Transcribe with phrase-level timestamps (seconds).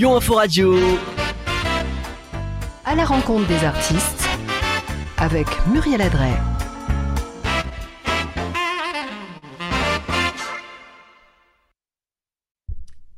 [0.00, 0.74] Lyon Info Radio.
[2.86, 4.26] À la rencontre des artistes
[5.18, 6.32] avec Muriel Adret.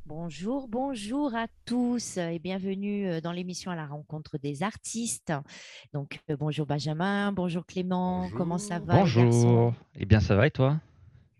[0.06, 5.32] Bonjour, bonjour à tous et bienvenue euh, dans l'émission à la rencontre des artistes.
[5.92, 9.72] Donc euh, bonjour Benjamin, bonjour Clément, comment ça va Bonjour.
[9.94, 10.80] Eh bien, ça va et toi?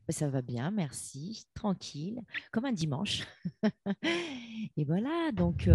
[0.08, 3.24] Ça va bien, merci, tranquille, comme un dimanche.
[4.76, 5.68] et voilà, donc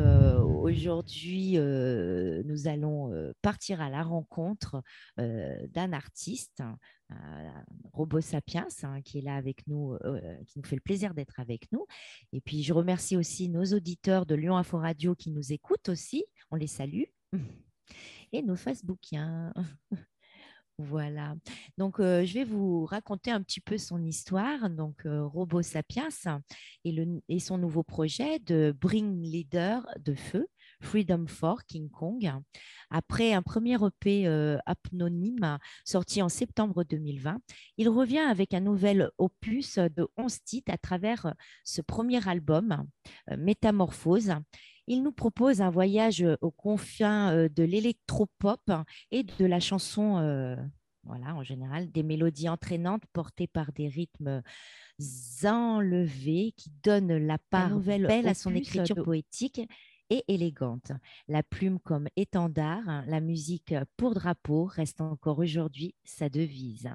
[0.62, 4.84] aujourd'hui, nous allons partir à la rencontre
[5.18, 6.62] d'un artiste,
[7.12, 7.16] euh,
[7.94, 9.98] Robo Sapiens, hein, qui est là avec nous,
[10.48, 11.86] qui nous fait le plaisir d'être avec nous.
[12.34, 16.26] Et puis, je remercie aussi nos auditeurs de Lyon Info Radio qui nous écoutent aussi.
[16.52, 17.04] On les salue.
[18.34, 19.54] Et nos Facebookiens.
[20.80, 21.36] Voilà.
[21.80, 24.70] Donc, euh, je vais vous raconter un petit peu son histoire.
[24.70, 26.10] Donc, euh, Robo Sapiens
[26.84, 30.48] et, son nouveau projet de Bring Leader de Feu,
[30.80, 32.32] Freedom for King Kong.
[32.92, 37.40] Après un premier EP euh, apnonyme sorti en septembre 2020,
[37.78, 42.88] il revient avec un nouvel opus de 11 titres à travers ce premier album,
[43.32, 44.36] euh, Métamorphose.
[44.88, 48.72] Il nous propose un voyage aux confins euh, de l'électropop
[49.12, 50.56] et de la chanson, euh,
[51.04, 54.42] voilà, en général, des mélodies entraînantes portées par des rythmes
[55.46, 57.70] enlevés qui donnent la part
[58.08, 59.62] belle à son écriture de- poétique
[60.10, 60.92] et élégante.
[61.28, 66.90] La plume comme étendard, hein, la musique pour drapeau reste encore aujourd'hui sa devise.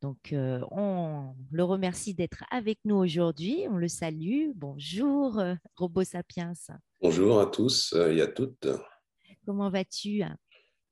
[0.00, 3.66] Donc, euh, on le remercie d'être avec nous aujourd'hui.
[3.70, 4.50] On le salue.
[4.54, 6.52] Bonjour, euh, Robo Sapiens.
[7.00, 8.68] Bonjour à tous euh, et à toutes.
[9.44, 10.22] Comment vas-tu?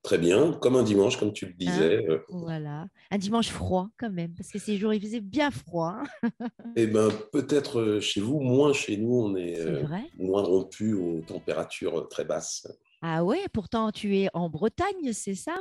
[0.02, 2.06] Très bien, comme un dimanche, comme tu le disais.
[2.08, 2.86] euh, Voilà.
[3.10, 5.98] Un dimanche froid quand même, parce que ces jours, il faisait bien froid.
[6.22, 6.28] hein.
[6.76, 10.04] Eh ben, peut-être euh, chez vous, moins chez nous, on est euh, vrai?
[10.18, 12.66] moins rompu aux températures très basses.
[13.02, 15.60] Ah ouais, pourtant tu es en Bretagne, c'est ça?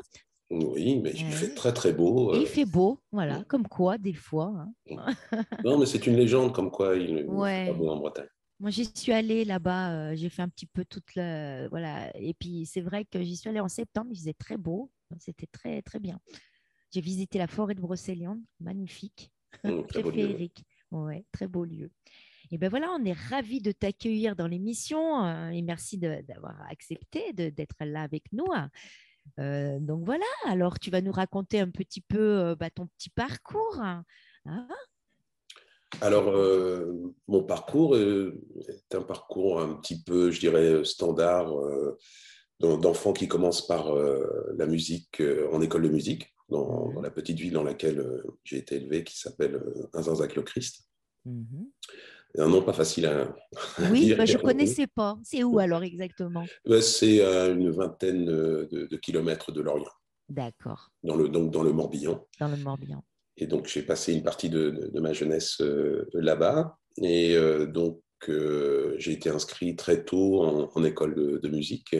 [0.51, 1.31] Oui, mais il Ouais.
[1.31, 2.33] fait très très beau.
[2.35, 4.53] Et il fait beau, voilà, comme quoi des fois.
[4.89, 5.13] hein.
[5.63, 7.65] Non, mais c'est une légende comme quoi il ne Ouais.
[7.65, 8.27] fait pas beau en Bretagne.
[8.59, 11.67] Moi, j'y suis allée là-bas, euh, j'ai fait un petit peu toute la...
[11.69, 12.15] Voilà.
[12.17, 15.47] Et puis, c'est vrai que j'y suis allée en septembre, il faisait très beau, c'était
[15.47, 16.19] très, très bien.
[16.91, 19.31] J'ai visité la forêt de Brocéliande, magnifique,
[19.63, 20.63] Hum, très très féerique.
[20.91, 21.91] Ouais, très beau lieu.
[22.51, 27.31] Et ben voilà, on est ravis de t'accueillir dans l'émission euh, et merci d'avoir accepté
[27.33, 28.47] d'être là avec nous.
[29.39, 33.11] Euh, donc voilà, alors tu vas nous raconter un petit peu euh, bah, ton petit
[33.11, 33.79] parcours.
[33.79, 34.03] hein.
[36.01, 36.93] Alors, euh,
[37.27, 41.97] mon parcours euh, est un parcours un petit peu, je dirais, standard euh,
[42.59, 46.93] d'en- d'enfants qui commencent par euh, la musique euh, en école de musique, dans, Mhm.
[46.95, 50.87] dans la petite ville dans laquelle euh, j'ai été élevé, qui s'appelle euh, Inzanzac-le-Christ.
[51.25, 51.67] Mhm.
[52.37, 53.21] Un nom pas facile à,
[53.77, 55.17] à Oui, dire bah, et je ne connaissais pas.
[55.23, 56.45] C'est où alors exactement?
[56.81, 59.91] C'est à une vingtaine de, de kilomètres de Lorient,
[60.29, 62.23] D'accord, dans le, donc dans le Morbihan.
[62.39, 63.03] dans le Morbihan.
[63.39, 66.77] Et donc, j'ai passé une partie de, de- de ma jeunesse euh, là-bas.
[67.01, 71.95] Et euh, donc, euh, j'ai été inscrit très tôt en, en école de, de musique.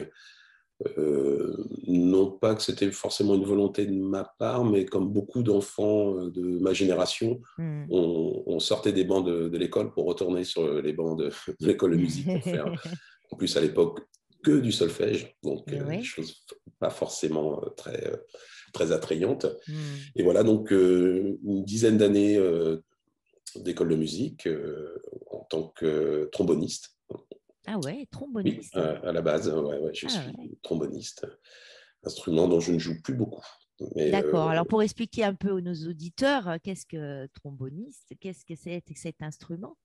[0.96, 1.54] Euh,
[1.88, 6.58] non pas que c'était forcément une volonté de ma part, mais comme beaucoup d'enfants de
[6.58, 7.84] ma génération, Hmm.
[7.90, 11.26] on, on sortait des bancs de, de l'école pour retourner sur les bancs de,
[11.60, 12.72] de l'école de musique pour faire,
[13.30, 14.00] en plus à l'époque,
[14.42, 15.36] que du solfège.
[15.42, 15.98] Donc, euh, oui.
[15.98, 16.44] des choses
[16.78, 18.10] pas forcément très,
[18.72, 19.46] très attrayantes.
[19.68, 19.74] Hmm.
[20.16, 22.82] Et voilà, donc euh, une dizaine d'années euh,
[23.56, 25.00] d'école de musique euh,
[25.30, 26.96] en tant que tromboniste.
[27.66, 28.76] Ah ouais, Oui, tromboniste.
[28.76, 30.50] à, à la base, ouais, ouais, je Ah suis ouais.
[30.62, 31.26] tromboniste,
[32.04, 33.44] instrument dont je ne joue plus beaucoup.
[33.96, 34.46] D'accord.
[34.46, 38.80] euh, Alors pour expliquer un peu à nos auditeurs, qu'est-ce que tromboniste Qu'est-ce que c'est
[38.82, 39.76] que cet instrument?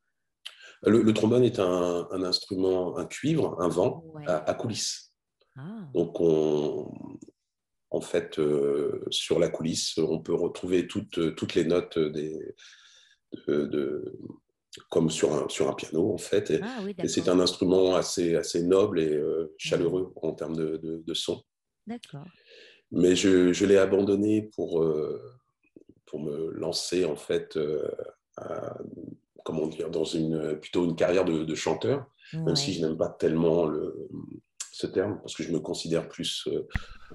[0.84, 4.26] Le, le trombone est un, un instrument, un cuivre, un vent Ouais.
[4.28, 5.14] à, à coulisses.
[5.56, 6.92] Ah, Donc, on,
[7.96, 12.38] en fait, euh, sur la coulisse, on peut retrouver toutes, toutes les notes des,
[13.48, 14.20] de, de-
[14.90, 16.52] comme sur un, sur un piano, en fait.
[16.52, 20.56] Et, Ah oui, et c'est un instrument assez, assez noble et euh, chaleureux en termes
[20.58, 21.42] de, de- de son.
[21.88, 22.26] D'accord.
[22.92, 25.22] Mais je, je l'ai abandonné pour, euh,
[26.06, 27.90] pour me lancer, en fait, euh,
[28.38, 28.78] à-
[29.46, 33.10] comment dire, dans une, plutôt une carrière de, de chanteur, même si je n'aime pas
[33.10, 34.10] tellement le,
[34.76, 36.68] ce terme, parce que je me considère plus euh,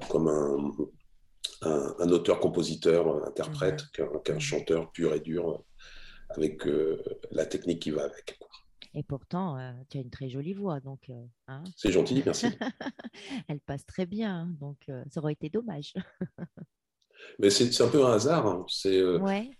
[0.08, 5.58] comme un, un, un auteur-compositeur, interprète, qu'un qu'un chanteur pur et dur, euh,
[6.30, 8.38] avec euh, la technique qui va avec.
[8.94, 12.46] Et pourtant, euh, tu as une très jolie voix, donc euh, hein, C'est gentil, merci.
[13.48, 14.34] elle passe très bien.
[14.40, 14.78] hein, Donc,
[15.10, 15.92] ça aurait été dommage.
[17.40, 18.46] Mais c'est un peu un hasard.
[18.46, 18.66] Hein.
[18.68, 19.02] C'est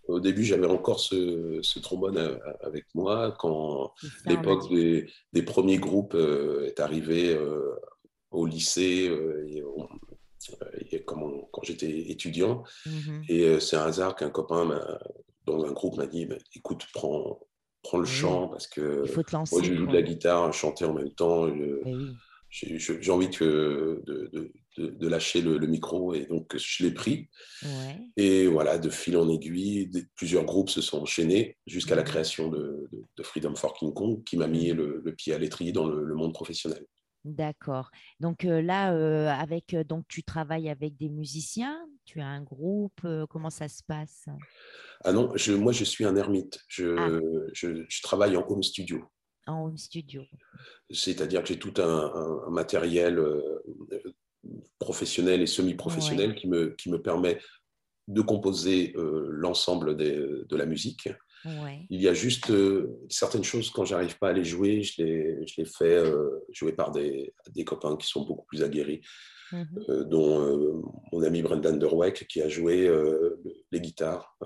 [0.07, 3.93] Au début, j'avais encore ce, trombone avec moi quand
[4.27, 7.39] l'époque des, premiers groupes est arrivée
[8.31, 9.11] au lycée
[10.91, 12.65] et, quand j'étais étudiant.
[12.87, 14.81] Mmh et c'est un hasard qu'un copain
[15.47, 17.41] dans un groupe m'a dit bah, écoute, prends,
[17.83, 19.05] prends le chant parce que
[19.53, 21.49] moi je joue de la guitare, chanter en même temps.
[22.51, 27.29] J'ai envie de, de, de, lâcher le, micro et donc je l'ai pris.
[28.17, 32.07] Et voilà, de fil en aiguille, plusieurs groupes se sont enchaînés jusqu'à la mmh.
[32.07, 32.89] création de,
[33.23, 36.85] Freedom for King Kong qui m'a mis le, pied à l'étrier dans le, monde professionnel.
[37.25, 37.91] D'accord.
[38.19, 43.69] Donc là, avec donc tu travailles avec des musiciens, tu as un groupe, comment ça
[43.69, 44.27] se passe?
[45.05, 46.59] Ah non, je, moi je suis un ermite.
[46.67, 47.21] Je, ah.
[47.53, 49.05] je, travaille en home studio.
[49.51, 50.23] En home studio.
[50.91, 53.23] C'est-à-dire que j'ai tout un, matériel
[54.79, 57.39] professionnel et semi-professionnel qui, me, qui me permet
[58.09, 61.09] de composer l'ensemble de la musique.
[61.45, 65.47] Il y a juste euh, certaines choses, quand j'arrive pas à les jouer, je les,
[65.47, 69.01] je les fais euh, jouer par des, des, copains qui sont beaucoup plus aguerris,
[69.55, 70.83] euh, dont
[71.13, 72.91] mon ami Brendan Derweck, qui a joué
[73.73, 74.37] les guitares,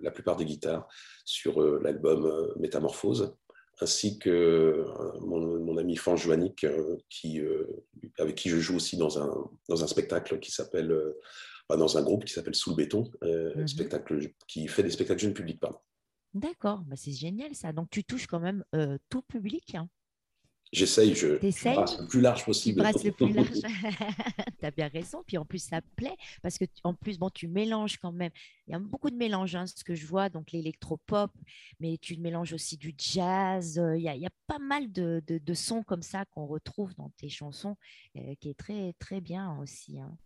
[0.00, 0.88] la plupart des guitares,
[1.24, 3.36] sur l'album Métamorphose,
[3.80, 4.86] ainsi que
[5.20, 6.66] mon, mon ami Fan Joannick,
[7.10, 7.40] qui,
[8.18, 10.94] avec qui je joue aussi dans un, dans un spectacle qui s'appelle
[11.68, 15.34] dans un groupe qui s'appelle Sous le béton, mmh spectacle qui fait des spectacles jeunes
[15.34, 15.60] publics.
[16.34, 17.72] D'accord, bah, c'est génial ça.
[17.72, 18.64] Donc tu touches quand même
[19.08, 19.74] tout public.
[19.74, 19.88] Hein.
[20.72, 22.82] J'essaye, je, je brasse le plus large possible.
[22.98, 23.48] Tu le plus large.
[24.58, 25.22] tu as bien raison.
[25.26, 28.32] Puis en plus, ça plaît parce que en plus, bon, tu mélanges quand même.
[28.66, 31.30] Il y a beaucoup de mélanges, hein, ce que je vois, donc l'électropop,
[31.78, 33.80] mais tu mélanges aussi du jazz.
[33.96, 36.94] Il y, a, il y a pas mal de, de, sons comme ça qu'on retrouve
[36.96, 37.76] dans tes chansons,
[38.40, 40.00] qui est très, très bien aussi.
[40.00, 40.16] Hein.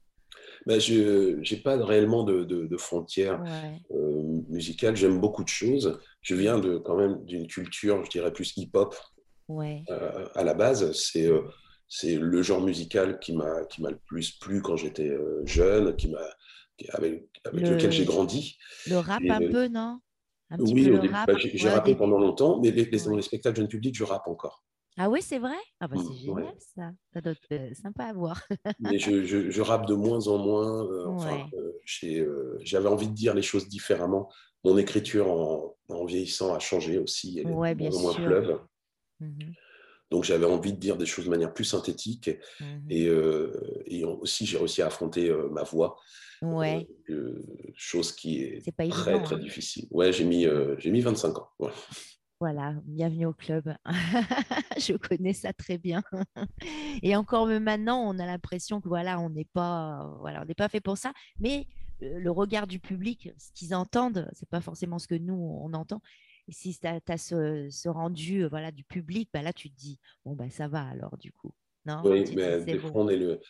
[0.67, 3.43] Ben, je n'ai pas réellement de, de, frontières
[3.91, 4.97] euh, musicales.
[4.97, 5.99] J'aime beaucoup de choses.
[6.23, 8.95] Je viens de, quand même d'une culture, je dirais, plus hip-hop
[9.91, 10.93] euh, à la base.
[10.93, 11.43] C'est euh,
[11.88, 15.11] c'est le genre musical qui m'a le plus plu quand j'étais
[15.44, 16.14] jeune, qui
[16.93, 18.58] avec, avec lequel j'ai grandi.
[18.87, 20.00] Le rap un peu, non?
[20.58, 24.26] Oui, bah, j'ai rappé pendant longtemps, mais les, dans les spectacles jeunes publics, je rappe
[24.26, 24.64] encore.
[24.97, 25.56] Ah oui, c'est vrai?
[25.79, 26.91] Ah bah c'est mmh, génial ça.
[27.14, 28.43] Ça doit être euh, sympa à voir.
[28.81, 30.85] Mais je, je, rappe de moins en moins.
[30.85, 31.41] Euh,
[32.05, 34.31] euh, j'avais envie de dire les choses différemment.
[34.64, 37.38] Mon écriture en, en vieillissant a changé aussi.
[37.38, 38.61] Elle ouais, bien moins fleuve.
[39.21, 39.53] Mmh
[40.11, 42.31] Donc j'avais envie de dire des choses de manière plus synthétique.
[42.61, 43.09] Mmh et,
[43.87, 45.97] et, aussi, j'ai réussi à affronter ma voix.
[46.43, 46.89] Ouais.
[47.75, 49.39] chose qui est, très, très hein.
[49.39, 49.87] difficile.
[49.91, 50.47] Ouais, j'ai mis,
[50.79, 51.51] j'ai mis 25 ans.
[52.41, 53.75] Voilà, bienvenue au club.
[54.79, 56.03] je connais ça très bien.
[57.03, 60.71] Et encore maintenant, on a l'impression que voilà, on n'est pas, voilà, on n'est pas
[60.71, 61.13] fait pour ça.
[61.39, 61.67] Mais
[62.01, 66.01] le regard du public, ce qu'ils entendent, c'est pas forcément ce que nous on entend.
[66.50, 70.35] Et si tu as, ce, rendu voilà, du public, bah là tu te dis bon
[70.35, 71.52] bah ça va alors du coup.
[71.87, 73.41] Non, oui, mais des fois on est le,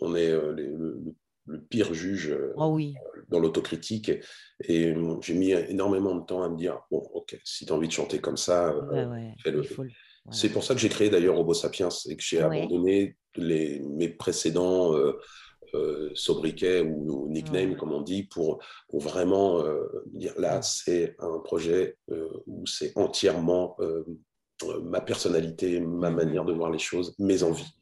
[0.00, 1.14] on est le,
[1.50, 2.94] le pire juge euh, oh oui.
[3.28, 4.10] dans l'autocritique.
[4.64, 7.88] Et, j'ai mis énormément de temps à me dire, bon, ok, si tu as envie
[7.88, 9.62] de chanter comme ça, euh, fais-le.
[10.30, 14.08] C'est pour ça que j'ai créé d'ailleurs Robo Sapiens et que j'ai abandonné les, mes
[14.08, 15.18] précédents euh,
[16.14, 19.64] sobriquets ou, nicknames, comme on dit, pour, pour vraiment
[20.06, 21.96] dire là, c'est un projet
[22.46, 23.76] où c'est entièrement
[24.82, 27.72] ma personnalité, ma manière de voir les choses, mes envies.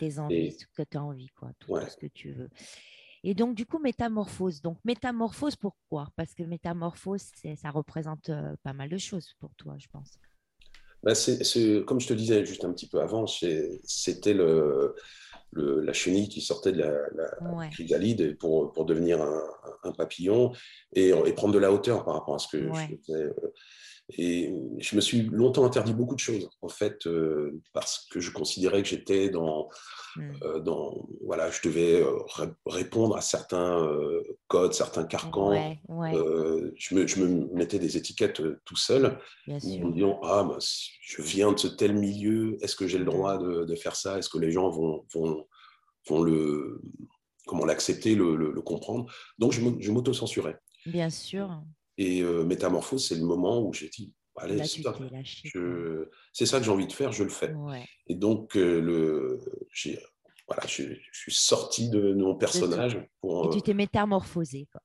[0.00, 2.48] Des envies, ce que tu as envie, quoi, tout ce que tu veux.
[3.24, 4.62] Et donc, du coup, métamorphose.
[4.62, 7.22] Donc, métamorphose, pourquoi Parce que métamorphose,
[7.56, 10.18] ça représente euh, pas mal de choses pour toi, je pense.
[11.02, 14.94] Bah, c'est, comme je te disais juste un petit peu avant, c'était le,
[15.52, 20.52] la chenille qui sortait de la, la chrysalide pour, pour devenir un, papillon
[20.92, 23.32] et, et, prendre de la hauteur par rapport à ce que je faisais.
[24.16, 28.30] Et je me suis longtemps interdit beaucoup de choses, en fait, euh, parce que je
[28.30, 29.68] considérais que j'étais dans,
[30.16, 30.30] mmh.
[30.44, 32.16] euh, dans, voilà, je devais euh,
[32.64, 33.86] répondre à certains
[34.46, 35.52] codes, certains carcans.
[35.86, 40.48] je, me, je, me, mettais des étiquettes tout seul, en me disant, ah,
[41.02, 44.18] je viens de ce tel milieu, est-ce que j'ai le droit de, de faire ça?
[44.18, 45.46] Est-ce que les gens vont, vont,
[46.08, 46.80] vont le,
[47.46, 49.04] comment l'accepter, le, le, comprendre?
[49.38, 50.58] Donc, je m'auto-censurais.
[50.86, 51.62] Bien sûr.
[51.98, 54.64] Et euh, Métamorphose, c'est le moment où j'ai dit, allez.
[54.64, 57.52] C'est ça que j'ai envie de faire, je le fais.
[58.06, 59.40] Et donc, euh, le,
[60.46, 63.04] voilà, je, suis sorti de, mon personnage.
[63.20, 64.68] Pour, Et tu t'es métamorphosé.
[64.70, 64.80] Quoi.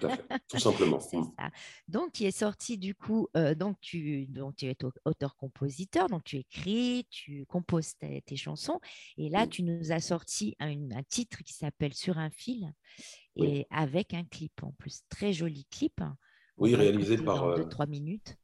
[0.00, 1.00] tout à fait, tout simplement.
[1.00, 1.32] C'est mm.
[1.38, 1.50] ça.
[1.86, 7.06] Donc, tu es sorti du coup, donc, tu, donc tu es auteur-compositeur, donc tu écris,
[7.10, 8.80] tu composes tes, chansons.
[9.18, 9.48] Et là, mm.
[9.50, 12.72] tu nous as sorti un, un titre qui s'appelle Sur un fil
[13.36, 15.02] et avec un clip en plus.
[15.10, 16.00] Très joli clip.
[16.56, 17.58] Oui, réalisé par.
[17.58, 18.36] 2-3 minutes?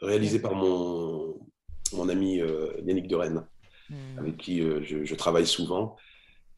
[0.00, 1.38] Réalisé par mon,
[1.92, 2.40] mon ami
[2.84, 3.44] Yannick de Rennes.
[3.90, 4.18] Hmm.
[4.18, 5.96] avec qui euh, je, travaille souvent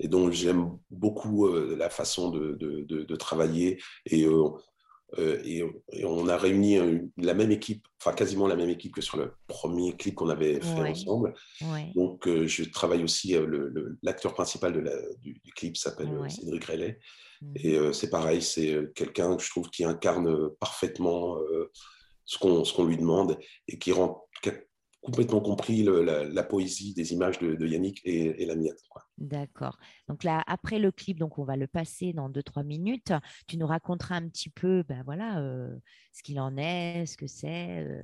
[0.01, 3.81] et dont j'aime beaucoup euh, la façon de, de, travailler.
[4.07, 4.51] Et, euh,
[5.45, 5.63] et,
[6.05, 6.79] on a réuni
[7.19, 10.61] la même équipe, enfin quasiment la même équipe que sur le premier clip qu'on avait
[10.61, 11.35] fait ensemble.
[11.95, 13.37] Donc je travaille aussi,
[14.03, 16.99] l'acteur principal de la, du, clip s'appelle Cédric Relais.
[17.41, 17.53] Hmm.
[17.57, 21.39] Et c'est pareil, c'est quelqu'un que je trouve qui incarne parfaitement
[22.25, 24.27] ce qu'on lui demande et qui rend
[25.03, 28.75] complètement compris la, poésie des images de, Yannick et, la mienne.
[29.19, 29.79] D'accord.
[30.09, 33.13] Donc là, après le clip, donc on va le passer dans 2-3 minutes.
[33.47, 35.75] Tu nous raconteras un petit peu, ben voilà, euh,
[36.13, 38.03] ce qu'il en est, ce que c'est, euh,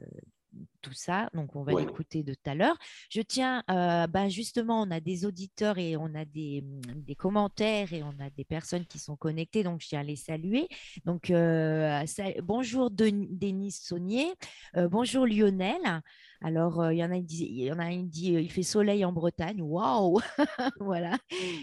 [0.82, 1.28] tout ça.
[1.34, 2.76] Donc, on va l'écouter de tout à l'heure.
[3.10, 7.14] Je tiens, euh, ben justement, on a des auditeurs et on a des, mmh, des,
[7.14, 9.62] commentaires et on a des personnes qui sont connectées.
[9.62, 10.68] Donc, je tiens à les saluer.
[11.04, 12.04] Donc, euh,
[12.42, 14.32] bonjour Denis Saunier.
[14.76, 16.02] Euh, bonjour Lionel.
[16.46, 19.04] Alors, il y en a, il y en a un qui dit il fait soleil
[19.04, 19.60] en Bretagne.
[19.60, 20.20] Waouh
[20.78, 21.18] Voilà.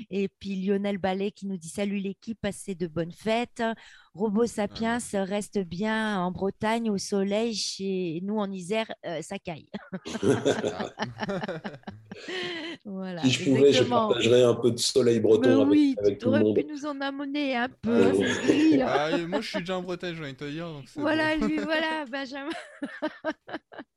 [0.10, 3.63] Et puis Lionel Ballet qui nous dit salut l'équipe, passez de bonnes fêtes.
[4.13, 7.56] Robo Sapiens reste bien en Bretagne au soleil.
[7.56, 9.70] Chez nous en Isère, ça caille.
[12.84, 16.30] voilà, si je pouvais, je partagerais un peu de soleil breton avec, oui, avec tout
[16.30, 16.58] le monde.
[16.58, 18.12] pu nous en amener un peu.
[18.82, 20.68] Ah, ah, moi, je suis déjà en Bretagne, j'ai envie de te dire.
[20.98, 22.50] voilà, lui, voilà, Benjamin.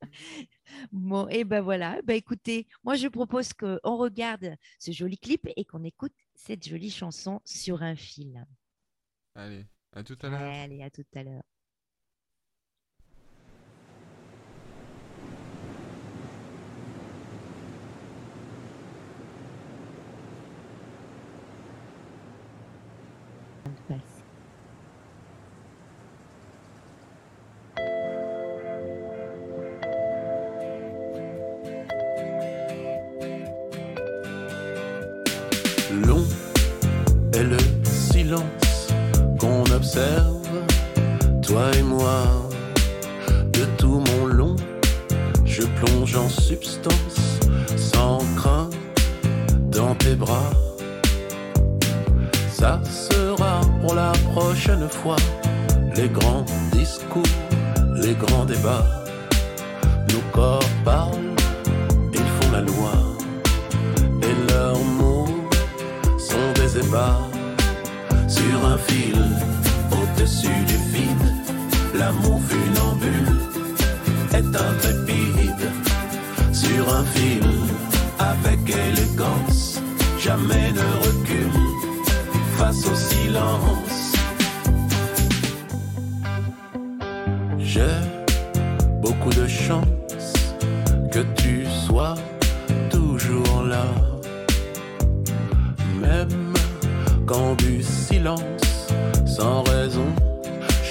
[0.92, 2.00] bon, et ben voilà.
[2.02, 6.90] Ben, écoutez, moi, je propose qu'on regarde ce joli clip et qu'on écoute cette jolie
[6.90, 8.46] chanson sur un fil.
[9.35, 10.40] Allez, à tout à l'heure.
[10.40, 11.42] Allez, à tout à l'heure.
[55.95, 57.23] Les grands discours,
[57.95, 58.87] les grands débats.
[60.13, 61.35] Nos corps parlent,
[62.13, 62.93] ils font la loi.
[64.23, 65.29] Et leurs mots
[66.19, 67.21] sont des ébats.
[68.29, 69.23] Sur un fil,
[69.93, 71.29] au-dessus du vide,
[71.95, 73.37] l'amour funambule
[74.33, 75.67] est intrépide.
[76.53, 77.49] Sur un fil,
[78.19, 79.81] avec élégance,
[80.19, 81.61] jamais ne recule
[82.59, 83.86] face au silence.
[87.76, 88.00] J'ai
[89.02, 90.33] beaucoup de chance
[91.12, 92.14] que tu sois
[92.88, 93.85] toujours là.
[96.00, 96.54] Même
[97.26, 98.88] quand du silence,
[99.26, 100.06] sans raison,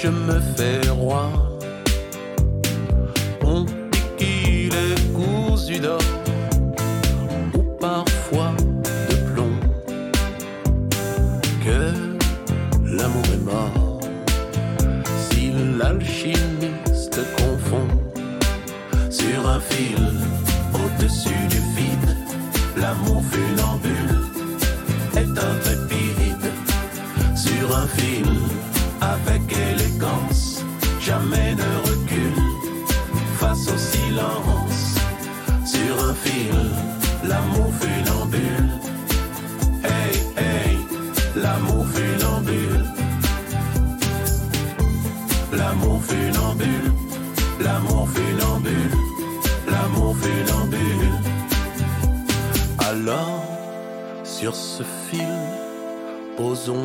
[0.00, 1.28] je me fais roi.
[3.42, 6.15] On dit qu'il est d'or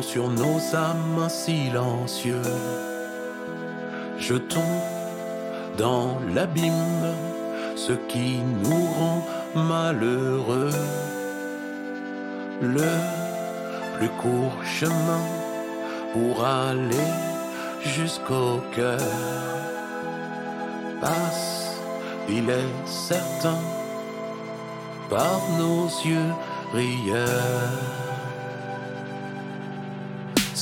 [0.00, 2.42] sur nos âmes silencieux.
[4.18, 4.78] Jetons
[5.76, 7.14] dans l'abîme
[7.74, 10.70] ce qui nous rend malheureux.
[12.60, 12.92] Le
[13.96, 15.24] plus court chemin
[16.12, 17.10] pour aller
[17.82, 19.00] jusqu'au cœur
[21.00, 21.62] passe
[22.28, 23.58] il est certain,
[25.10, 26.32] par nos yeux
[26.72, 28.11] rieur.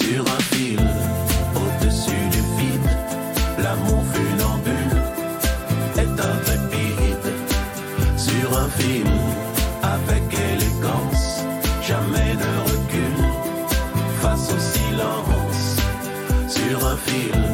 [0.02, 0.80] Sur un fil,
[1.54, 2.90] au-dessus du vide,
[3.58, 4.96] l'amour funambule
[5.96, 7.28] est un trépide.
[8.16, 9.06] Sur un fil,
[9.82, 11.44] avec élégance,
[11.82, 13.24] jamais ne recule
[14.22, 15.76] face au silence.
[16.48, 17.44] Sur un fil,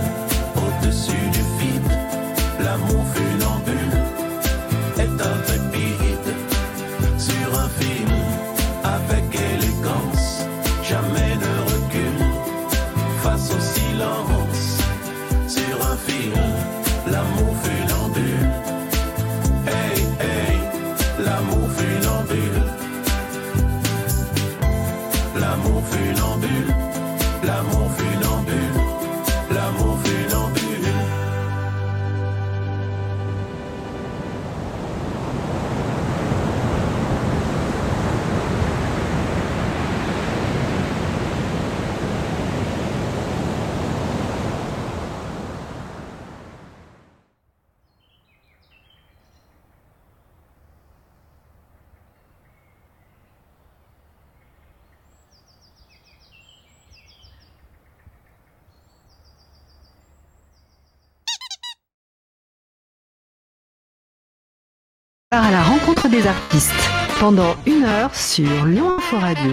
[65.43, 66.73] à la rencontre des artistes
[67.21, 69.53] pendant une heure sur Lyon Info Radio.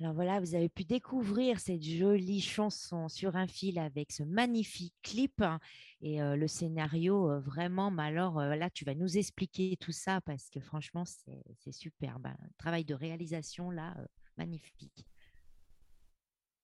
[0.00, 4.94] Alors voilà, vous avez pu découvrir cette jolie chanson sur un fil avec ce magnifique
[5.02, 5.60] clip hein,
[6.00, 7.90] et euh, le scénario euh, vraiment.
[7.90, 12.26] Mais alors euh, là, tu vas nous expliquer tout ça parce que franchement, c'est superbe.
[12.26, 14.04] Un travail de réalisation là, euh,
[14.38, 15.06] magnifique.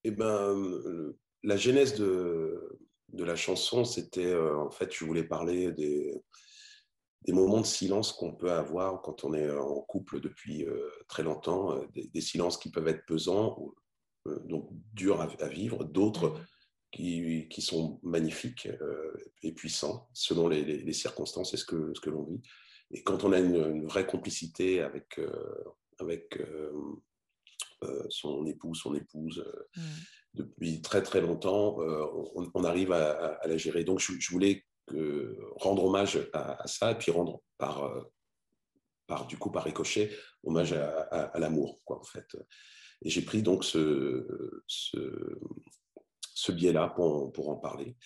[0.04, 1.12] Eh ben,
[1.42, 2.78] la genèse de,
[3.12, 6.22] de la chanson, c'était euh, en fait, je voulais parler des,
[7.22, 11.22] des moments de silence qu'on peut avoir quand on est en couple depuis euh, très
[11.22, 13.74] longtemps, euh, des, des silences qui peuvent être pesants, ou,
[14.44, 16.38] donc durs à, à vivre, d'autres
[16.92, 18.68] qui, qui sont magnifiques
[19.42, 22.40] et puissants selon les, les- les circonstances et ce que, ce que l'on vit.
[22.90, 25.64] Et quand on a une, une vraie complicité avec, euh,
[25.98, 26.72] avec euh,
[27.84, 29.42] euh, son époux, son épouse,
[29.76, 29.80] Mm.
[30.34, 32.04] Depuis très très longtemps, euh,
[32.34, 33.84] on, on arrive à, à- à la gérer.
[33.84, 38.02] Donc je, je voulais que- rendre hommage à, à ça et puis rendre par, euh,
[39.06, 40.10] par du coup par ricochet
[40.44, 42.26] hommage à, l'amour quoi en fait.
[43.02, 44.26] Et j'ai pris donc ce,
[44.66, 44.98] ce,
[46.34, 47.96] ce biais-là pour, pour en parler.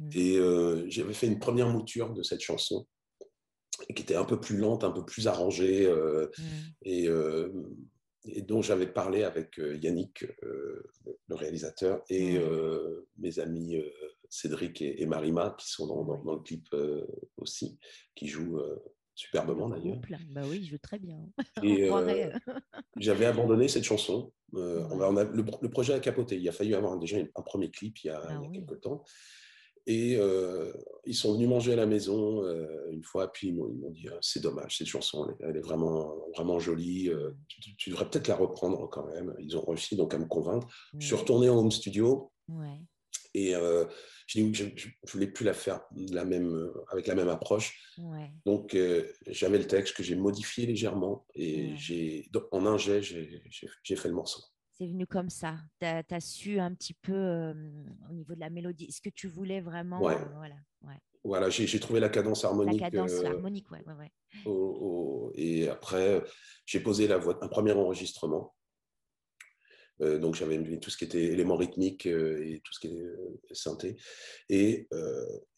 [0.00, 0.10] Mm.
[0.14, 2.86] Et euh, j'avais fait une première mouture de cette chanson
[3.94, 5.86] qui était un peu plus lente, un peu plus arrangée.
[5.86, 6.42] euh, Mm.
[6.82, 7.50] et, euh,
[8.28, 10.82] et dont j'avais parlé avec euh, Yannick, euh,
[11.28, 12.44] le réalisateur, et Ouais.
[12.44, 13.76] euh, mes amis
[14.28, 16.66] Cédric et, et Marima, qui sont dans, dans- dans le clip
[17.36, 17.78] aussi,
[18.14, 18.60] qui jouent
[19.14, 20.00] superbement Le d'ailleurs.
[20.30, 21.18] Bah oui, je veux très bien.
[21.62, 21.88] Et.
[22.98, 24.32] J'avais abandonné cette chanson.
[24.54, 24.88] Euh, Ouais.
[24.90, 26.36] on va- on a- le, le projet a capoté.
[26.36, 28.40] Il a fallu avoir déjà un premier clip il y a, Ah il y a
[28.48, 28.52] oui.
[28.66, 29.04] quelques temps.
[29.88, 30.72] Et euh,
[31.04, 34.18] ils sont venus manger à la maison euh, une fois, puis ils m'ont dit euh,
[34.20, 37.08] c'est dommage, cette chanson, elle est, elle est vraiment, vraiment jolie.
[37.08, 37.30] euh,
[37.78, 39.34] tu, devrais peut-être la reprendre quand même.
[39.38, 40.66] Ils ont réussi donc à me convaincre.
[40.98, 42.80] Je suis retourné en home studio Ouais.
[43.34, 43.54] et
[44.34, 47.76] dit que je ne voulais plus la faire de la même, avec la même approche.
[47.98, 48.30] Ouais.
[48.44, 48.76] Donc
[49.26, 54.14] j'avais le texte que j'ai modifié légèrement et j'ai en un jet j'ai fait le
[54.14, 54.42] morceau.
[54.78, 55.56] C'est venu comme ça?
[55.80, 57.54] Tu as, su un petit peu euh,
[58.10, 60.02] au niveau de la mélodie, ce que tu voulais vraiment.
[60.02, 60.14] Ouais.
[60.14, 60.56] euh, voilà.
[60.82, 60.98] Ouais.
[61.24, 62.80] Voilà, j'ai trouvé la cadence La harmonique.
[62.80, 64.12] cadence euh, harmonique, ouais, ouais, ouais.
[64.44, 66.22] au- au- et après,
[66.66, 68.54] j'ai posé la voix, un premier enregistrement.
[69.98, 73.96] Donc j'avais mis tout ce qui était éléments rythmiques et tout ce qui était synthé.
[74.50, 74.86] Et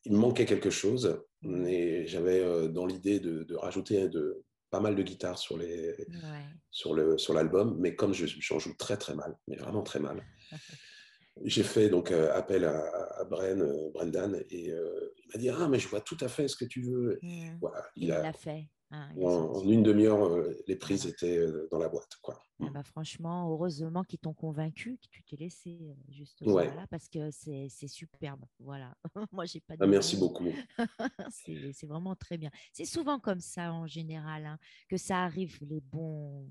[0.04, 1.20] il me manquait quelque chose.
[1.44, 5.94] Et j'avais euh, dans l'idée de, de rajouter de, pas mal de guitares sur les,
[6.09, 6.46] Ouais.
[6.70, 10.00] sur le sur l'album, mais comme je j'en joue très très mal, mais vraiment très
[10.00, 10.22] mal,
[11.44, 12.78] j'ai fait donc euh, appel à,
[13.20, 16.28] à Bren, euh, Brendan et euh, il m'a dit ah mais je vois tout à
[16.28, 17.18] fait ce que tu veux.
[17.22, 17.59] Mm.
[17.61, 18.68] Voilà, Il il a l'a fait.
[18.90, 22.40] Hein, il a en, une demi-heure euh, les prises étaient euh, dans la boîte quoi.
[22.61, 26.74] Ah bah, franchement, heureusement qu'ils t'ont convaincu, que tu t'es laissé euh, justement Ouais.
[26.74, 28.44] là parce que c'est superbe.
[28.59, 28.96] Voilà.
[29.33, 30.48] Moi, j'ai pas de Ah, merci beaucoup.
[31.31, 32.51] c'est c'est vraiment très bien.
[32.72, 36.48] C'est souvent comme ça en général hein, que ça arrive les bons,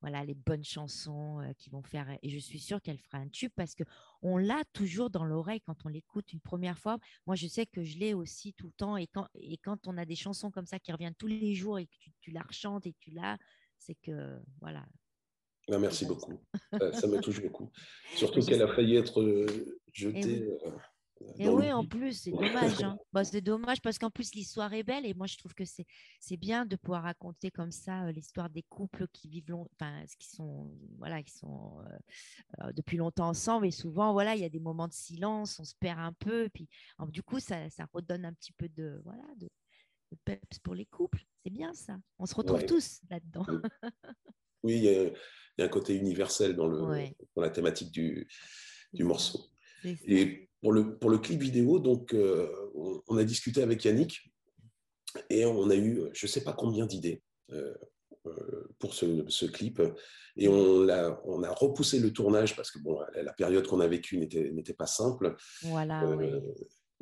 [0.00, 2.06] voilà, les bonnes chansons euh, qui vont faire.
[2.22, 3.84] Et je suis sûre qu'elle fera un tube parce que
[4.22, 6.98] on l'a toujours dans l'oreille quand on l'écoute une première fois.
[7.26, 8.96] Moi, je sais que je l'ai aussi tout le temps.
[8.96, 11.78] Et quand et quand on a des chansons comme ça qui reviennent tous les jours
[11.78, 13.38] et que tu, tu la rechantes et tu l'as,
[13.78, 14.86] c'est que voilà.
[15.70, 16.40] Ah, merci beaucoup.
[16.80, 17.70] Euh, ça me touche beaucoup.
[18.16, 19.46] Surtout qu'elle a failli être
[19.92, 20.70] jetée oui.
[21.22, 22.82] Euh, Et dans oui, en plus, c'est dommage.
[22.82, 22.98] hein.
[23.12, 25.86] Bah, c'est dommage parce qu'en plus, l'histoire est belle et moi, je trouve que c'est
[26.20, 29.68] c'est bien de pouvoir raconter comme ça euh, l'histoire des couples qui vivent long...
[29.74, 31.82] enfin, qui sont, voilà, qui sont
[32.60, 35.64] euh, depuis longtemps ensemble et souvent, voilà, il y a des moments de silence, on
[35.64, 36.44] se perd un peu.
[36.44, 39.48] Et puis, alors, du coup, ça, ça redonne un petit peu de, voilà, de,
[40.12, 41.22] de peps pour les couples.
[41.44, 41.96] C'est bien ça.
[42.18, 42.66] On se retrouve Ouais.
[42.66, 43.46] tous là-dedans.
[44.62, 45.12] Oui, il y, a, il
[45.58, 47.14] y a un côté universel dans, le, Ouais.
[47.36, 48.28] dans la thématique du,
[48.92, 49.50] du morceau.
[49.84, 54.30] Et pour le, pour le clip vidéo, donc, euh, on, on a discuté avec Yannick
[55.30, 57.74] et on a eu je ne sais pas combien d'idées euh,
[58.26, 59.80] euh, pour ce, ce clip.
[60.36, 64.18] Et on, a repoussé le tournage parce que bon, la, la période qu'on a vécue
[64.18, 65.36] n'était pas simple.
[65.62, 66.16] Voilà, Euh,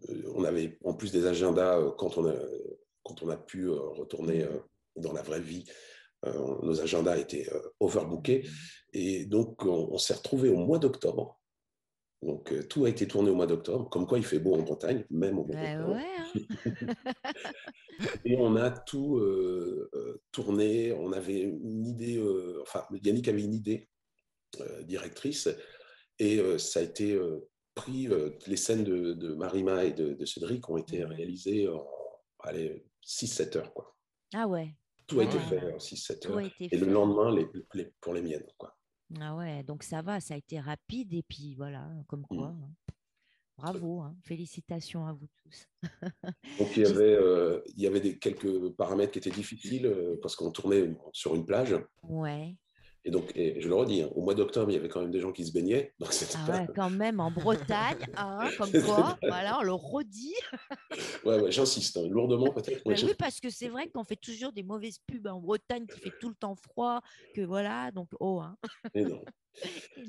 [0.08, 0.22] oui.
[0.34, 2.34] on avait en plus des agendas quand on a,
[3.02, 4.46] quand on a pu retourner
[4.96, 5.64] dans la vraie vie.
[6.24, 7.48] nos agendas étaient
[7.80, 8.46] overbookés.
[8.92, 11.38] Et donc, on, on s'est retrouvé au mois d'octobre.
[12.22, 13.88] Donc, euh, tout a été tourné au mois d'octobre.
[13.90, 15.94] Comme quoi, il fait beau en Bretagne, même au mois Ouais, d'octobre.
[15.94, 16.94] ouais, hein.
[18.24, 20.92] Et on a tout euh, euh, tourné.
[20.92, 22.22] On avait une idée,
[22.62, 23.88] enfin, Yannick avait une idée
[24.84, 25.48] directrice,
[26.18, 27.18] et ça a été
[27.74, 28.08] pris.
[28.46, 31.12] les scènes de, de Marima et de, de Cédric ont été Mhm.
[31.12, 31.86] réalisées en
[33.04, 33.72] 6-7 heures.
[33.74, 33.94] Quoi.
[34.34, 34.74] Ah ouais,
[35.06, 35.42] Tout a été Ouais.
[35.60, 36.40] fait en 6-7 tout heures.
[36.60, 36.90] Et le fait.
[36.90, 38.46] lendemain, les, les- pour les miennes.
[38.58, 38.75] Quoi.
[39.20, 42.36] Ah ouais, donc ça va, ça a été rapide et puis voilà, comme Mm.
[42.36, 42.48] quoi.
[42.48, 42.70] hein.
[43.58, 45.66] Bravo, hein, félicitations à vous tous.
[46.58, 50.16] Donc, il y avait, euh, il y avait des, quelques paramètres qui étaient difficiles euh,
[50.20, 51.74] parce qu'on tournait sur une plage.
[52.02, 52.54] Ouais,
[53.08, 55.12] Et donc, et je le redis, hein, au mois d'octobre, il y avait quand même
[55.12, 55.94] des gens qui se baignaient.
[56.00, 60.34] Donc, ah pas- quand même en Bretagne, hein, comme quoi, voilà, on le redit.
[61.24, 62.82] Ouais, ouais, j'insiste, hein, lourdement peut-être.
[62.84, 65.86] Ben je- oui, parce que c'est vrai qu'on fait toujours des mauvaises pubs en Bretagne
[65.86, 67.00] qui fait tout le temps froid,
[67.34, 68.40] que voilà, donc oh.
[68.40, 68.56] Hein.
[68.94, 69.22] non.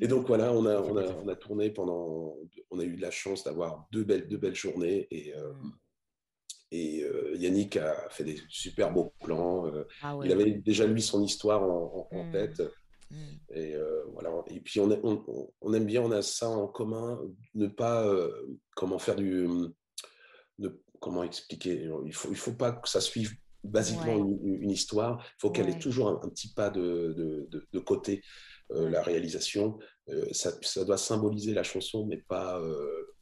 [0.02, 2.36] Et donc voilà, on a, on, a, on a tourné pendant.
[2.72, 5.08] On a eu de la chance d'avoir deux belles, deux belles journées.
[5.12, 5.54] Et, euh,
[6.72, 9.68] et euh, Yannick a fait des super beaux plans.
[9.68, 10.26] euh, Ah ouais.
[10.28, 12.32] Il avait déjà lui son histoire en, en- en Mm.
[12.32, 12.62] tête.
[13.12, 13.16] Mm.
[13.56, 14.30] Et euh, voilà.
[14.48, 17.20] Et puis on, a- on, on- on aime bien, on a ça en commun,
[17.56, 18.32] ne pas euh,
[18.76, 19.48] comment faire du,
[20.60, 21.88] de- comment expliquer?
[22.06, 24.38] Il faut, il faut pas que ça suive basiquement Ouais.
[24.44, 25.24] une, une histoire.
[25.38, 25.74] Il faut qu'elle Ouais.
[25.74, 28.22] ait toujours un, un petit pas de, de, de- de côté.
[28.72, 28.90] Euh.
[28.90, 29.80] La réalisation,
[30.34, 32.62] ça, ça doit symboliser la chanson, mais pas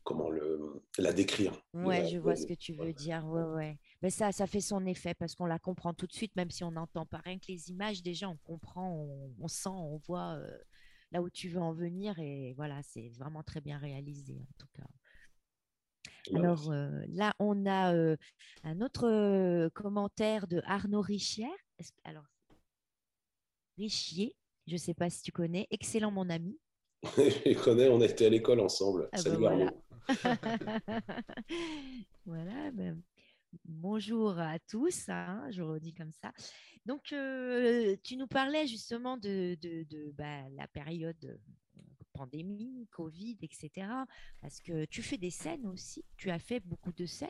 [0.04, 0.60] comment le,
[0.98, 1.54] la décrire.
[1.74, 3.24] Ouais, La- je vois ce que tu veux dire.
[3.28, 3.80] Ouais, ouais.
[4.06, 6.64] Mais ça, ça fait son effet parce qu'on la comprend tout de suite, même si
[6.64, 8.04] on n'entend pas rien que les images.
[8.04, 10.58] Déjà, on comprend, on, on sent, on voit euh,
[11.12, 12.20] là où tu veux en venir.
[12.20, 14.86] Et voilà, c'est vraiment très bien réalisé en tout cas.
[16.36, 18.16] Alors euh, là, on a euh,
[18.64, 21.50] un autre euh, commentaire de Arnaud Richière.
[21.80, 22.26] Est-ce- Alors,
[23.80, 24.36] Richier,
[24.68, 25.66] je ne sais pas si tu connais.
[25.72, 26.60] Excellent, mon ami.
[27.18, 29.10] je connais, on a été à l'école ensemble.
[29.14, 29.66] Ah Salut bah voilà.
[29.66, 29.82] Arnaud.
[32.28, 33.02] voilà, ben,
[33.64, 36.32] bonjour à tous, hein, je redis comme ça.
[36.86, 41.82] Donc, euh, tu nous parlais justement de, de, de, bah, la période euh,
[42.14, 43.88] pandémie, Covid, etc.
[44.42, 46.04] Parce que tu fais des scènes aussi?
[46.18, 47.30] Tu as fait beaucoup de scènes?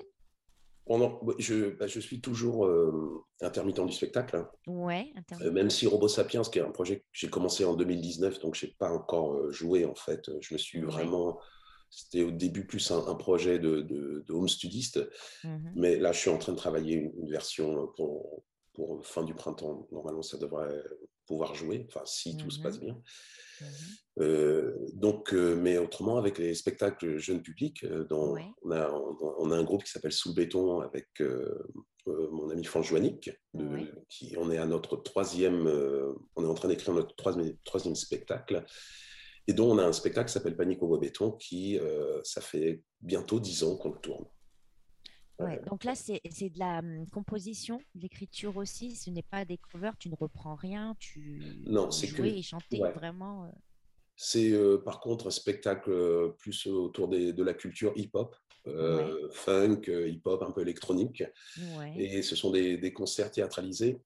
[0.88, 4.36] On en- je, bah, je suis toujours euh, intermittent du spectacle.
[4.36, 4.50] hein.
[4.68, 5.54] Ouais, Euh, intermittent.
[5.54, 8.66] même si Robo Sapiens, qui est un projet que j'ai commencé en 2019, donc je
[8.68, 10.30] n'ai pas encore joué en fait.
[10.42, 10.92] Je me suis Ouais.
[10.92, 11.40] vraiment.
[11.98, 15.00] C'était au début plus un, un projet de, de, de home studiste,
[15.46, 15.72] Mhm.
[15.76, 19.34] mais là je suis en train de travailler une, une version pour, pour fin du
[19.34, 19.88] printemps.
[19.94, 20.84] Normalement, ça devrait
[21.26, 22.64] pouvoir jouer, enfin si tout se Mhm.
[22.64, 23.02] passe bien.
[23.62, 23.68] Mhm.
[24.20, 28.46] Euh, donc, euh, mais autrement, avec les spectacles jeunes publics, euh, dans- Ouais.
[28.64, 31.08] on, a, on, on a un groupe qui s'appelle Sous le béton avec
[32.08, 33.92] mon ami Franck Joannick, de- Ouais.
[34.10, 35.66] qui on est à notre troisième,
[36.36, 38.64] on est en train d'écrire notre troisième, troisième spectacle,
[39.48, 42.42] et dont on a un spectacle qui s'appelle Panique au bois béton, qui euh, ça
[42.42, 44.26] fait bientôt dix ans qu'on le tourne.
[45.38, 48.96] Ouais, donc là, c'est de la hum, composition, de l'écriture aussi.
[48.96, 52.92] Ce n'est pas des covers, tu ne reprends rien, tu Non, c'est que- et ouais.
[52.94, 53.44] vraiment.
[53.46, 53.50] euh,
[54.16, 58.34] C'est euh, par contre un spectacle euh, plus autour des- de la culture hip-hop,
[58.68, 61.22] euh, funk, euh, hip-hop, un peu électronique.
[61.78, 61.94] ouais.
[61.98, 64.00] Et ce sont des, des concerts théâtralisés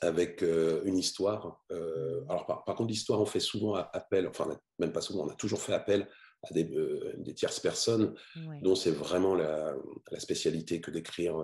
[0.00, 1.62] avec euh, une histoire.
[1.70, 4.46] Euh, alors, par, par contre, l'histoire, on fait souvent appel, enfin,
[4.78, 6.08] même pas souvent, on a toujours fait appel
[6.42, 8.14] à des, euh, des tierces personnes
[8.48, 8.60] ouais.
[8.62, 9.74] dont c'est vraiment la,
[10.10, 11.42] la spécialité que d'écrire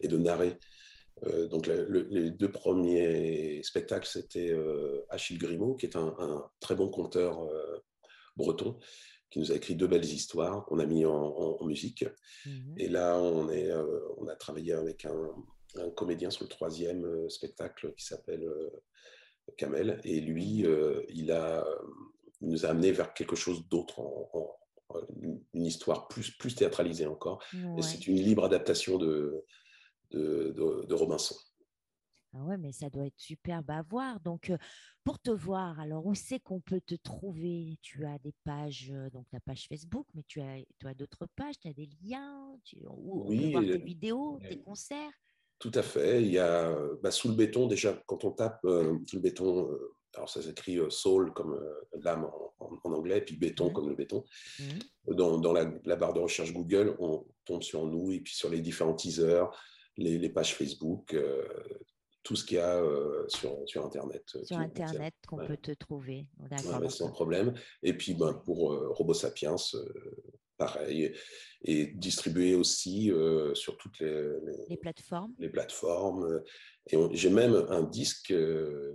[0.00, 0.58] et de narrer.
[1.50, 4.52] Donc, le- le- les deux premiers spectacles, c'était
[5.08, 7.38] Achille Grimaud, qui est un, un très bon conteur
[8.36, 8.78] breton,
[9.30, 12.04] qui nous a écrit deux belles histoires qu'on a mis en, en- en musique.
[12.44, 12.74] Mhm.
[12.78, 13.70] Et là, on, est,
[14.18, 15.30] on a travaillé avec un,
[15.76, 18.70] un comédien sur le troisième euh, spectacle qui s'appelle euh,
[19.56, 20.00] Kamel.
[20.04, 21.66] Et lui, euh, il, a,
[22.40, 24.56] il nous a amené vers quelque chose d'autre en, en-
[25.22, 27.42] une, histoire plus, plus théâtralisée encore.
[27.76, 29.44] Et c'est une libre adaptation de,
[30.10, 31.36] de, de- de Robinson.
[32.34, 34.18] Ah ouais, mais ça doit être superbe à voir.
[34.20, 34.56] Donc, euh,
[35.04, 37.78] pour te voir, alors où c'est qu'on peut te trouver?
[37.82, 41.26] Tu as des pages, euh, donc ta page Facebook, mais tu as, tu as d'autres
[41.36, 45.12] pages, tu as des liens, tu- où on peut Oui, voir tes vidéos, tes concerts?
[45.62, 46.20] Tout à fait.
[46.22, 49.22] Il y a euh, bah, sous le béton, déjà, quand on tape euh, sous le
[49.22, 53.36] béton, euh, alors ça s'écrit euh, soul comme euh, l'âme en, en- en anglais, puis
[53.36, 53.72] béton Mhm.
[53.72, 54.24] comme le béton.
[54.58, 55.14] Mhm.
[55.16, 58.50] Dans, dans la, la barre de recherche Google, on tombe sur nous et puis sur
[58.50, 59.46] les différents teasers,
[59.96, 61.46] les, les pages Facebook, euh,
[62.24, 64.24] tout ce qu'il y a euh, sur, sur Internet.
[64.34, 65.46] euh, Sur tout- Internet qu'on ouais.
[65.46, 66.26] peut te trouver.
[66.50, 67.54] Ouais, sans problème.
[67.84, 69.84] Et puis ben, pour euh, Robo Sapiens, euh,
[70.66, 71.12] pareil.
[71.64, 75.32] Et distribué aussi euh, sur toutes les, les- les plateformes.
[75.38, 76.24] les plateformes.
[76.24, 76.40] euh,
[76.90, 78.92] Et on- j'ai même un disque euh,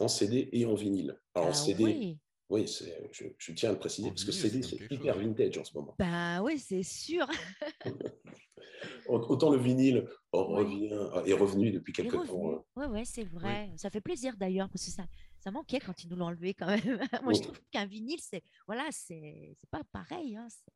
[0.00, 1.16] en CD et en vinyle.
[1.34, 2.18] Alors en Ah CD, oui.
[2.50, 5.22] oui, c'est- je, je tiens à le préciser, En parce que CD, c'est hyper chose.
[5.22, 5.94] vintage en ce moment.
[6.00, 7.26] Ben oui, c'est sûr.
[9.08, 10.64] Autant le vinyle en Ouais.
[10.64, 12.20] revient, est revenu depuis quelques temps.
[12.22, 12.58] revenu.
[12.74, 13.70] Ouais, ouais, c'est vrai.
[13.76, 15.04] Ça fait plaisir d'ailleurs parce que ça,
[15.46, 16.80] ça manquait quand ils nous l'ont enlevé quand même.
[17.22, 17.40] Moi, je Oui.
[17.42, 20.36] trouve qu'un vinyle, c'est voilà, c'est c'est pas pareil.
[20.36, 20.48] Hein.
[20.50, 20.72] c'est-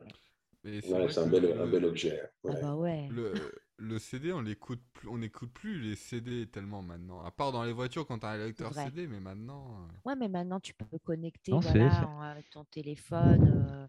[0.63, 2.21] Ouais, un le- un bel objet.
[2.45, 2.61] Ah ouais.
[2.61, 3.09] bah ouais.
[3.11, 3.33] Le,
[3.79, 7.21] le CD, on l'écoute plus, on n'écoute plus les CD tellement maintenant.
[7.25, 8.73] À part dans les voitures quand t'as un lecteur.
[8.75, 9.75] CD, mais maintenant.
[9.75, 13.89] euh, Ouais, mais maintenant tu peux connecter Non, voilà, en- avec ton téléphone.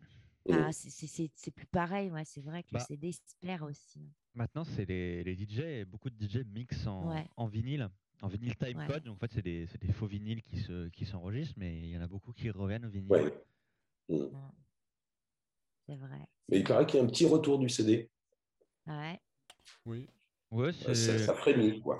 [0.49, 2.09] euh, ah, c'est- c'est c'est- c'est plus pareil.
[2.09, 2.85] Ouais, c'est vrai que le Bah.
[2.87, 4.09] CD se perd aussi.
[4.33, 7.27] Maintenant, c'est les, les DJ, beaucoup de DJ mixent en, Ouais.
[7.35, 7.89] en vinyle,
[8.21, 8.73] en vinyle Ouais.
[8.73, 9.03] timecode.
[9.03, 12.01] Donc en fait, c'est des, faux vinyles qui se- qui s'enregistrent, mais il y en
[12.01, 13.11] a beaucoup qui reviennent au vinyle.
[13.11, 13.33] Ouais.
[14.09, 14.29] Mhm.
[15.87, 16.19] C'est vrai.
[16.49, 16.63] Mais il c'est vrai.
[16.73, 18.09] paraît qu'il y a un petit retour du CD.
[18.87, 19.19] Ouais.
[19.85, 20.07] Oui.
[20.51, 21.97] Ouais, Ça, ça frémit, quoi.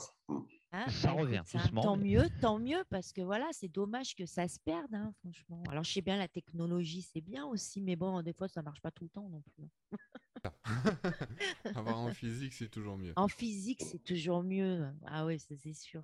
[0.74, 3.48] Ah, Ça bah, écoute, revient ça, doucement, Tant mais- mieux, tant mieux, parce que voilà,
[3.52, 5.64] c'est dommage que ça se perde, hein, franchement.
[5.70, 8.82] Alors, je sais bien, la technologie, c'est bien aussi, mais bon, des fois, ça marche
[8.82, 9.70] pas tout le temps non plus.
[11.76, 13.14] Avoir en physique, c'est toujours mieux.
[13.16, 14.88] En physique, c'est toujours mieux.
[15.06, 16.04] Ah oui, c'est sûr.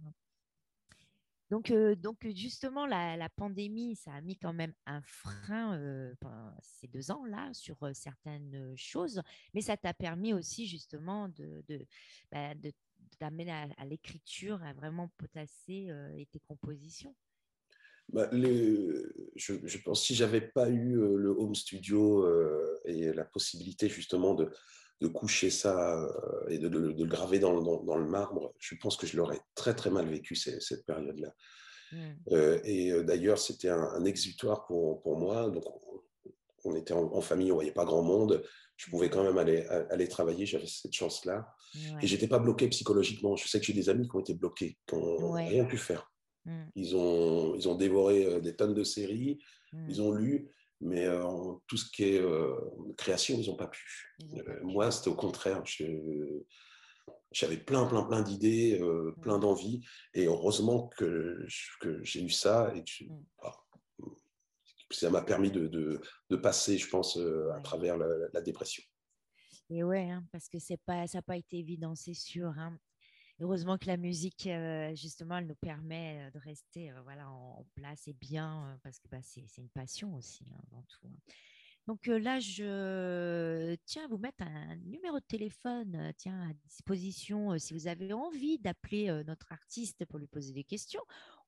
[1.49, 6.13] Donc, euh, donc justement, la, pandémie, ça a mis quand même un frein euh,
[6.61, 9.21] ces deux ans-là sur euh, certaines choses,
[9.53, 11.85] mais ça t'a permis aussi justement de, de,
[12.31, 12.51] bah,
[13.21, 17.15] à, à l'écriture, à vraiment potasser et tes compositions.
[18.09, 19.03] Bah, les-
[19.35, 23.89] je, je pense si j'avais pas eu euh, le home studio euh, et la possibilité
[23.89, 24.49] justement de,
[25.01, 28.07] de coucher ça euh, et de, de le- de le graver dans, dans- dans le
[28.07, 31.33] marbre, je pense que je l'aurais très très mal vécu ces- cette période-là.
[31.91, 31.97] Mm.
[32.31, 35.49] Euh, et d'ailleurs, c'était un, un exutoire pour, pour moi.
[35.49, 36.01] Donc, on,
[36.71, 38.43] on était en, en famille, on voyait pas grand monde.
[38.77, 41.47] Je pouvais quand même aller, aller travailler, j'avais cette chance-là.
[41.75, 41.99] Ouais.
[42.03, 43.35] Et j'étais pas bloqué psychologiquement.
[43.35, 45.47] Je sais que j'ai des amis qui ont été bloqués, qui n'ont Ouais.
[45.47, 46.11] rien pu faire.
[46.47, 49.37] Mm, Ils ont, ils ont dévoré euh, des tonnes de séries,
[49.73, 49.89] mm.
[49.89, 50.49] ils ont lu,
[50.81, 51.23] mais euh,
[51.67, 52.55] tout ce qui est euh,
[52.97, 53.83] création, ils n'ont pas pu.
[54.35, 55.61] Euh, moi, c'était au contraire.
[57.31, 59.41] J'avais plein, plein, plein d'idées, euh, plein Mm.
[59.41, 59.81] d'envies,
[60.13, 61.45] et heureusement que,
[62.01, 63.25] j'ai eu ça, et que Mm.
[63.43, 63.53] ah,
[64.91, 67.17] ça m'a permis de, de, de passer, je pense,
[67.53, 68.83] à travers la, la dépression.
[69.69, 72.47] Et ouais, hein, parce que c'est pas, ça n'a pas été évident, c'est sûr.
[72.57, 72.79] hein.
[73.39, 77.67] Heureusement que la musique, euh, justement, elle nous permet euh, de rester euh, voilà, en,
[77.75, 81.07] place et bien, parce que bah, c'est une passion aussi, hein, avant tout.
[81.07, 81.33] hein.
[81.85, 87.73] Donc là, je tiens à vous mettre un numéro de téléphone tiens, à disposition si
[87.73, 90.99] vous avez envie d'appeler notre artiste pour lui poser des questions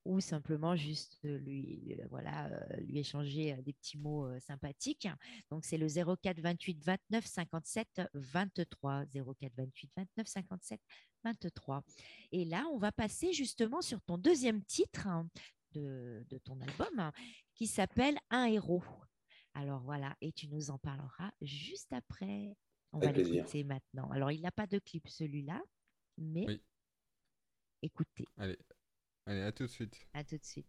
[0.06, 2.48] ou simplement juste lui, voilà,
[2.78, 5.08] lui échanger des petits mots sympathiques.
[5.50, 9.04] Donc, c'est le 04 28 29 57 23.
[9.12, 10.80] 04 28 29 57
[11.24, 11.82] 23.
[12.32, 15.28] Et là, on va passer justement sur ton deuxième titre hein,
[15.72, 17.12] de, de ton album hein,
[17.54, 18.82] qui s'appelle Un héros.
[19.54, 22.56] Alors voilà, et tu nous en parleras juste après.
[22.92, 24.10] On Avec va l'écouter maintenant.
[24.10, 25.62] Alors, il n'a pas de clip celui-là,
[26.18, 26.62] mais Oui.
[27.82, 28.58] écoutez, Allez,
[29.26, 30.08] allez, à tout de suite.
[30.12, 30.66] à tout de suite.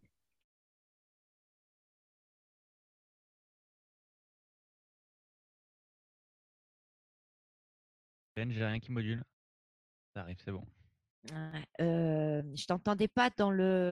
[8.36, 9.24] Ben, j'ai rien qui module.
[10.13, 10.65] Ça arrive, c'est bon.
[11.80, 13.91] Euh, je t'entendais pas dans le.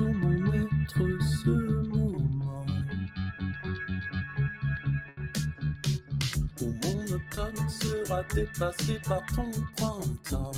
[0.00, 2.66] Mon être ce moment.
[6.60, 10.52] Où mon automne sera dépassé par ton printemps.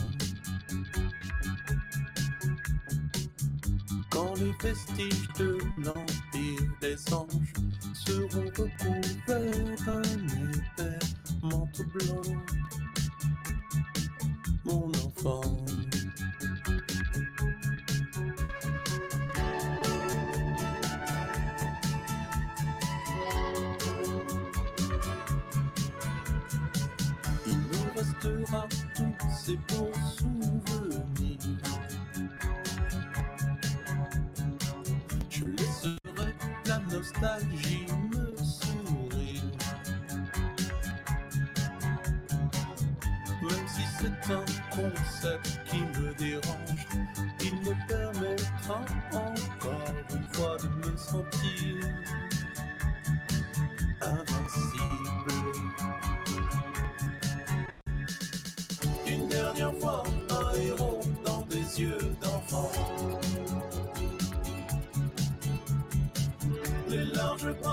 [4.10, 7.52] Quand les vestiges de l'Empire des anges
[7.92, 10.98] seront recouverts d'un épais
[11.42, 12.40] manteau blanc,
[29.44, 29.56] tous ces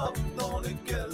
[0.01, 1.10] up, gonna get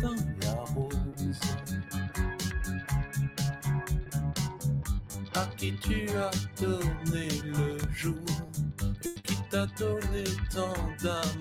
[0.00, 1.40] jardin la rose.
[5.34, 6.30] À qui tu as
[6.60, 8.14] donné le jour,
[9.24, 11.37] qui t'a donné tant d'amour?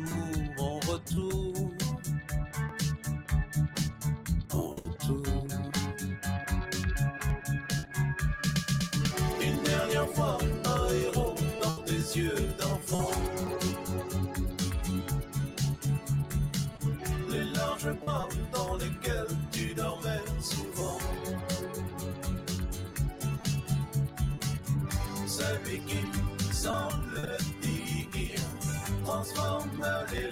[30.12, 30.30] Les.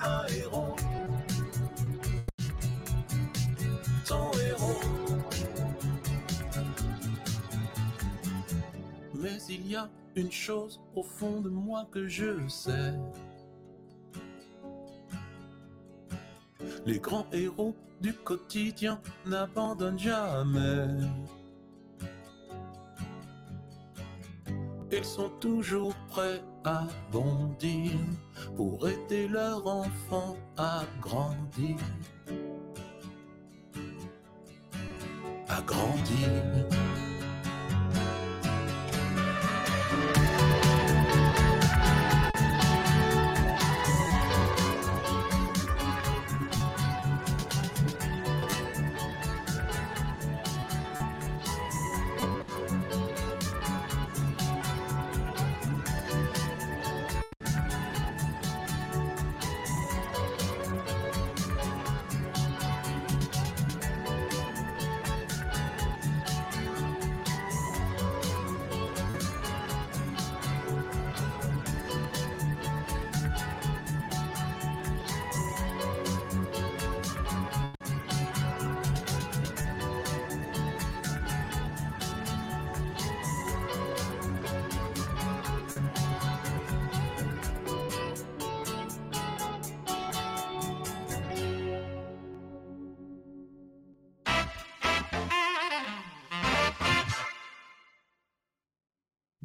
[0.00, 0.76] Un héros.
[4.06, 4.80] Ton héros.
[9.14, 12.94] Mais il y a une chose au fond de moi que je sais.
[16.86, 20.86] Les grands héros du quotidien n'abandonnent jamais.
[24.90, 26.42] Ils sont toujours prêts
[28.56, 31.76] pour aider leur enfant à grandir.
[35.48, 36.87] À grandir.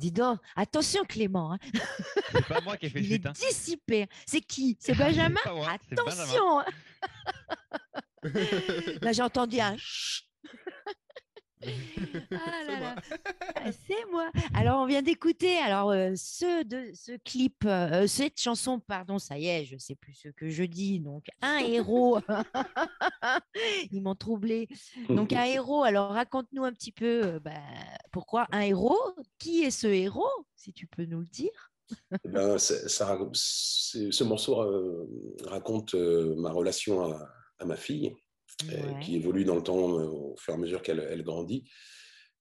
[0.03, 1.57] Dis donc, attention Clément, hein,
[2.33, 3.25] C'est pas moi qui ai fait le il est chute.
[3.25, 3.31] hein.
[3.31, 4.09] dissipé.
[4.27, 4.75] C'est qui?
[4.81, 5.39] C'est Benjamin?
[5.45, 6.23] Pas moi, c'est Benjamin.
[6.23, 6.65] Attention hein.
[9.01, 10.25] Là, j'ai entendu un chut.
[12.32, 12.95] Ah là là.
[13.56, 14.30] Ah, C'est moi.
[14.54, 19.37] Alors, on vient d'écouter alors euh, ce de ce clip, euh, cette chanson, pardon, ça
[19.37, 21.00] y est, je sais plus ce que je dis.
[21.00, 22.19] Donc, un héros.
[23.92, 24.67] Ils m'ont troublé.
[25.10, 25.83] Donc, un héros.
[25.83, 27.52] Alors, raconte-nous un petit peu euh, bah,
[28.12, 28.98] pourquoi un héros?
[29.40, 31.71] Qui est ce héros, si tu peux nous le dire?
[32.25, 35.08] Eh ben, c'est- ça, ce morceau euh,
[35.46, 37.29] raconte euh, ma relation à,
[37.60, 38.15] à ma fille, euh,
[38.67, 38.99] Ouais.
[39.01, 41.69] qui évolue dans le temps euh, au fur et à mesure qu'elle elle grandit.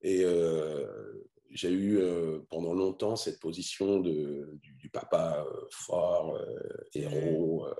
[0.03, 0.87] Et euh,
[1.51, 6.59] j'ai eu euh, pendant longtemps cette position de, du, du papa euh, fort, euh,
[6.95, 7.75] héros, euh,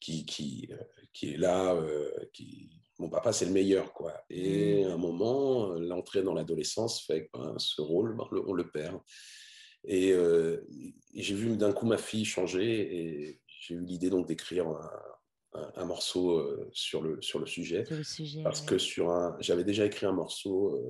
[0.00, 0.76] qui, qui, euh,
[1.12, 1.74] qui est là.
[1.74, 2.70] euh, qui...
[2.98, 3.92] Mon papa, c'est le meilleur.
[3.92, 4.12] quoi.
[4.30, 8.52] Et à un moment, euh, l'entrée dans l'adolescence fait que ben, ce rôle, ben, on
[8.52, 9.00] le perd.
[9.84, 10.64] Et, euh,
[11.14, 14.90] et j'ai vu d'un coup ma fille changer et j'ai eu l'idée donc d'écrire un,
[15.54, 16.42] un- un morceau
[16.72, 17.84] sur, le, sur le sujet.
[17.84, 18.42] Sur le sujet.
[18.42, 18.66] Parce ouais.
[18.66, 20.80] que sur un, j'avais déjà écrit un morceau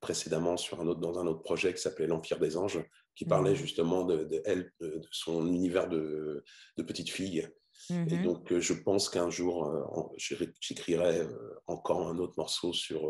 [0.00, 2.82] précédemment sur un autre, dans un autre projet qui s'appelait L'Empire des Anges,
[3.14, 3.56] qui parlait Mhm.
[3.56, 6.42] justement de, de elle, de, son univers de,
[6.76, 7.46] de petite fille.
[7.90, 8.22] Et Mhm.
[8.24, 11.26] donc, je pense qu'un jour, en- j'écrirai
[11.66, 13.00] encore un autre morceau sur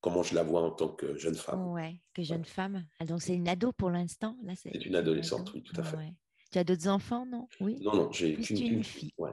[0.00, 1.68] comment je la vois en tant que jeune femme.
[1.72, 2.84] Ouais, que jeune femme.
[3.00, 4.36] Ah, donc c'est une ado pour l'instant?
[4.44, 5.52] Là, c'est C'est une adolescente, ado.
[5.54, 5.96] oui, tout à fait.
[5.96, 6.12] Ouais.
[6.52, 7.48] Tu as d'autres enfants, non?
[7.60, 7.78] Oui.
[7.80, 9.12] Non, non, j'ai qu'une une fille.
[9.18, 9.32] Ouais.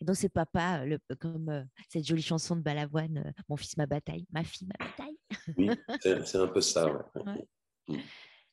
[0.00, 3.56] Et donc c'est papa, euh, le, comme euh, cette jolie chanson de Balavoine, euh, mon
[3.56, 5.16] fils ma bataille, ma fille ma bataille.
[5.56, 5.70] Oui,
[6.00, 6.92] c'est un peu ça.
[6.92, 7.46] ouais.
[7.88, 8.00] ouais.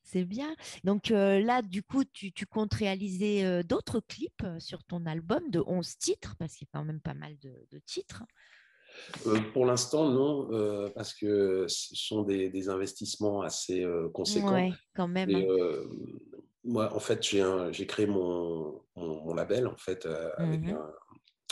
[0.03, 0.55] C'est bien.
[0.84, 5.05] Donc euh, là, du coup, tu, tu comptes réaliser euh, d'autres clips euh, sur ton
[5.05, 8.24] album de 11 titres, parce qu'il y a quand même pas mal de, de titres.
[9.28, 14.53] Euh, pour l'instant, non, euh, parce que ce sont des, des investissements assez euh, conséquents.
[14.53, 15.30] Ouais, quand même.
[15.30, 16.38] Et, hein.
[16.64, 20.78] Moi, en fait, j'ai créé mon, mon, mon label en fait euh, avec Mhm.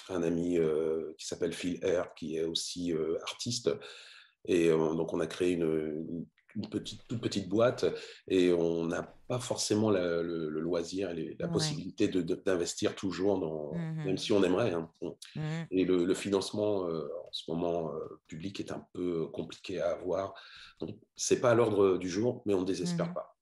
[0.10, 3.70] un, un ami euh, qui s'appelle Phil Air, qui est aussi euh, artiste.
[4.46, 7.86] Et donc, on a créé une, une- une petite, toute petite boîte
[8.28, 11.52] et on n'a pas forcément la- le, le loisir et les- la Ouais.
[11.54, 14.06] possibilité d'investir toujours dans, Mhm.
[14.06, 14.74] même si on aimerait.
[14.74, 14.90] hein.
[15.36, 15.68] Mhm.
[15.70, 17.92] et le, le financement en ce moment
[18.28, 20.34] public est un peu compliqué à avoir.
[20.80, 23.14] Donc, c'est pas à l'ordre du jour, mais on ne désespère Mhm.
[23.14, 23.37] pas.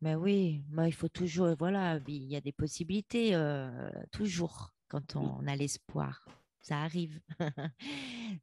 [0.00, 5.16] Mais oui, moi, il faut toujours, voilà, il y a des possibilités, euh, toujours, quand
[5.16, 6.24] on a l'espoir.
[6.62, 7.20] Ça arrive.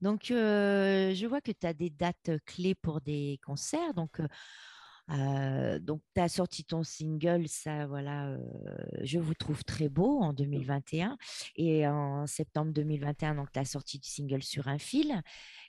[0.01, 3.93] Donc, euh, je vois que tu as des dates clés pour des concerts.
[3.93, 4.21] Donc,
[5.11, 8.37] euh, donc tu as sorti ton single, ça, voilà, euh,
[9.03, 11.17] Je vous trouve très beau en 2021.
[11.55, 15.21] Et en septembre 2021, donc tu as sorti du single sur un fil.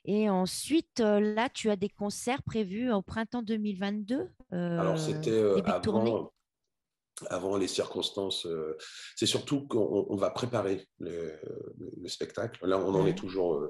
[0.04, 4.28] Et ensuite, euh, là, tu as des concerts prévus au printemps 2022.
[4.50, 6.32] Alors, c'était avant,
[7.30, 8.46] avant les circonstances.
[9.16, 11.38] c'est surtout qu'on on va préparer le,
[11.78, 12.64] le- le spectacle.
[12.66, 13.10] Là, on en Ouais.
[13.10, 13.68] est toujours.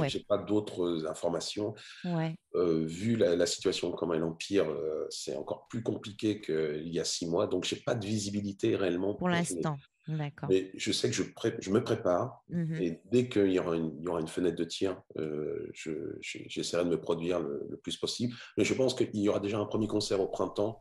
[0.00, 0.08] Ouais.
[0.08, 1.74] j'ai pas d'autres informations.
[2.04, 2.34] Ouais.
[2.54, 7.00] Euh, vu la, la situation, comment elle empire, euh, c'est encore plus compliqué qu'il y
[7.00, 7.46] a six mois.
[7.46, 9.14] Donc, j'ai pas de visibilité réellement.
[9.14, 9.76] Pour l'instant,
[10.08, 10.48] d'accord.
[10.48, 12.42] Mais je sais que je, pré- je me prépare.
[12.48, 12.74] Mhm.
[12.80, 16.16] Et dès qu'il y aura une, il y aura une fenêtre de tir, euh, je-
[16.20, 18.34] je- j'essaierai de me produire le, le plus possible.
[18.56, 20.78] Mais je pense qu'il y aura déjà un premier concert au printemps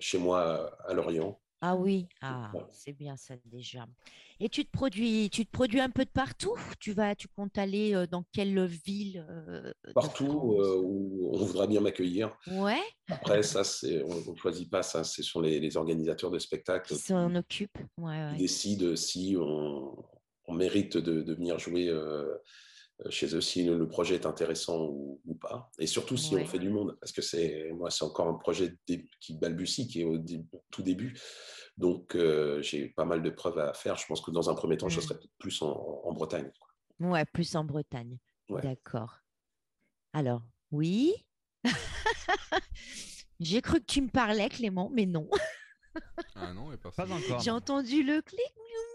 [0.00, 1.40] chez moi à Lorient.
[1.60, 3.86] Ah oui, ah, c'est bien ça déjà.
[4.38, 6.54] Et tu te produis, tu te produis un peu de partout?
[6.78, 11.80] Tu vas, tu comptes aller dans quelle ville euh, Partout euh, où on voudra bien
[11.80, 12.36] m'accueillir.
[12.52, 15.02] Ouais, Après, ça, c'est, on ne choisit pas ça.
[15.02, 17.78] Ce sont les, les organisateurs de spectacles qui s'en occupent.
[17.98, 18.36] Ouais, qui ouais.
[18.36, 19.96] décident si on,
[20.46, 22.36] on mérite de, de venir jouer euh,
[23.10, 25.70] chez eux, si le projet est intéressant ou, ou pas.
[25.78, 26.42] Et surtout si Ouais.
[26.42, 26.96] on fait du monde.
[27.00, 28.74] Parce que c'est, moi, c'est encore un projet
[29.20, 31.16] qui balbutie, qui est au dé- tout début.
[31.76, 33.96] Donc, euh, j'ai pas mal de preuves à faire.
[33.96, 35.02] Je pense que dans un premier temps, je Mm.
[35.02, 35.70] serai peut-être plus en,
[36.04, 36.50] en Bretagne.
[36.58, 37.08] quoi.
[37.10, 38.18] Ouais, plus en Bretagne.
[38.48, 38.62] Ouais.
[38.62, 39.18] D'accord.
[40.12, 40.42] Alors,
[40.72, 41.12] oui.
[43.40, 45.28] J'ai cru que tu me parlais, Clément, mais non.
[46.34, 47.40] Ah non, et Pas encore.
[47.40, 48.40] J'ai entendu le clic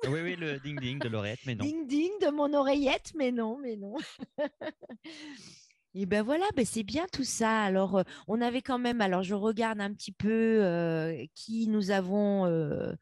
[0.08, 1.66] Oui, oui, le ding-ding de Laurette, mais non.
[1.66, 3.96] ding ding de mon oreillette, mais non, mais non.
[5.96, 7.62] Et ben voilà, ben c'est bien tout ça.
[7.62, 11.92] Alors, euh, on avait quand même, alors je regarde un petit peu euh, qui nous
[11.92, 12.94] avons euh,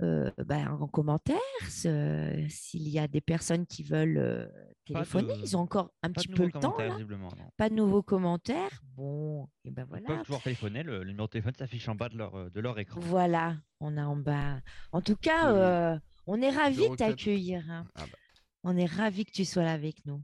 [0.00, 1.38] euh, ben, en commentaire,
[1.68, 4.48] ce- s'il y a des personnes qui veulent euh,
[4.84, 5.34] téléphoner.
[5.36, 6.94] de- Ils ont encore un petit peu le temps, commentaires, là.
[6.94, 7.28] visiblement.
[7.38, 7.50] non.
[7.56, 8.82] Pas de nouveaux commentaires.
[8.96, 10.06] Bon, et ben Ils voilà.
[10.06, 12.60] peuvent toujours téléphoner, le, le numéro de téléphone s'affiche en bas de leur, euh, de
[12.60, 12.98] leur écran.
[13.00, 14.60] Voilà, on a en bas.
[14.92, 16.98] En tout cas, euh, on est ravis de 04.
[16.98, 17.64] t'accueillir.
[17.70, 17.86] hein.
[17.94, 18.18] Ah bah.
[18.64, 20.22] On est ravis que tu sois là avec nous.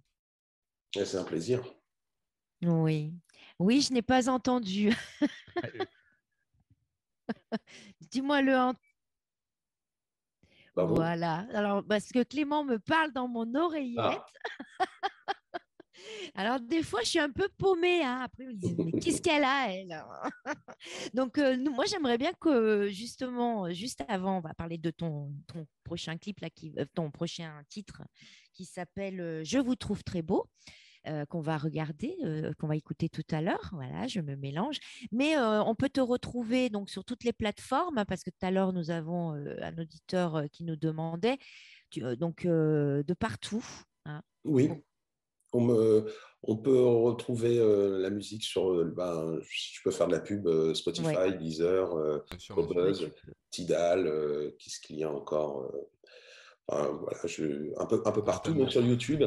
[0.95, 1.63] C'est un plaisir.
[2.63, 3.13] Oui.
[3.61, 4.93] Oui, je n'ai pas entendu.
[8.11, 8.75] Dis-moi le en-
[10.79, 10.95] Bah, bon.
[10.95, 11.45] Voilà.
[11.55, 13.99] Alors, parce que Clément me parle dans mon oreillette.
[16.37, 18.05] Alors, des fois, je suis un peu paumée.
[18.05, 18.21] hein.
[18.23, 20.05] Après, je me mais qu'est-ce qu'elle a, elle
[21.15, 25.33] Donc, euh, nous, moi, j'aimerais bien que, justement, juste avant, on va parler de ton,
[25.49, 28.03] ton prochain clip, là, qui, euh, ton prochain titre
[28.53, 30.47] qui s'appelle euh, Je vous trouve très beau.
[31.07, 33.71] Euh, qu'on va regarder, euh, qu'on va écouter tout à l'heure.
[33.73, 34.79] Voilà, je me mélange.
[35.13, 38.51] Mais euh, on peut te retrouver donc sur toutes les plateformes, parce que tout à
[38.51, 41.39] l'heure, nous avons euh, un auditeur euh, qui nous demandait,
[41.91, 43.65] tu- euh, donc euh, de partout.
[44.07, 44.23] hein.
[44.45, 44.71] Oui.
[45.55, 50.13] On, me, on peut retrouver euh, la musique sur, ben, si je peux faire de
[50.13, 52.55] la pub, euh, Spotify, Deezer, euh, bien sûr.
[52.55, 53.11] Cobuzz,
[53.51, 55.73] Tidal, euh, qu'est-ce qu'il y a encore
[56.71, 59.25] euh, voilà, je, un, peu, un peu partout, même sur YouTube,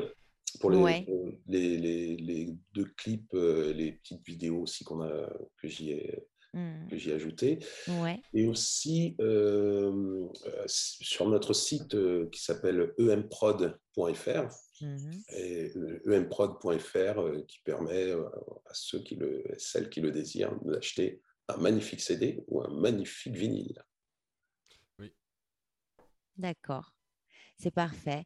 [0.60, 1.06] pour les, Ouais.
[1.48, 6.24] les, les- les deux clips, euh, les petites vidéos aussi qu'on a, que j'y ai,
[6.54, 7.60] Hmm, que j'y ai ajoutées.
[7.88, 8.22] Ouais.
[8.34, 10.28] Et aussi euh,
[10.68, 14.48] sur notre site euh, qui s'appelle emprod.fr,
[15.36, 18.26] et euh, emprod.fr euh, qui permet euh,
[18.66, 23.36] à ceux qui le, celles qui le désirent d'acheter un magnifique CD ou un magnifique
[23.36, 23.82] vinyle.
[26.38, 26.96] D'accord,
[27.58, 28.24] c'est parfait.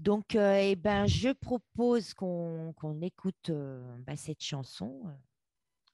[0.00, 5.02] Donc, euh, eh ben, je propose qu'on qu'on écoute euh, bah, cette chanson.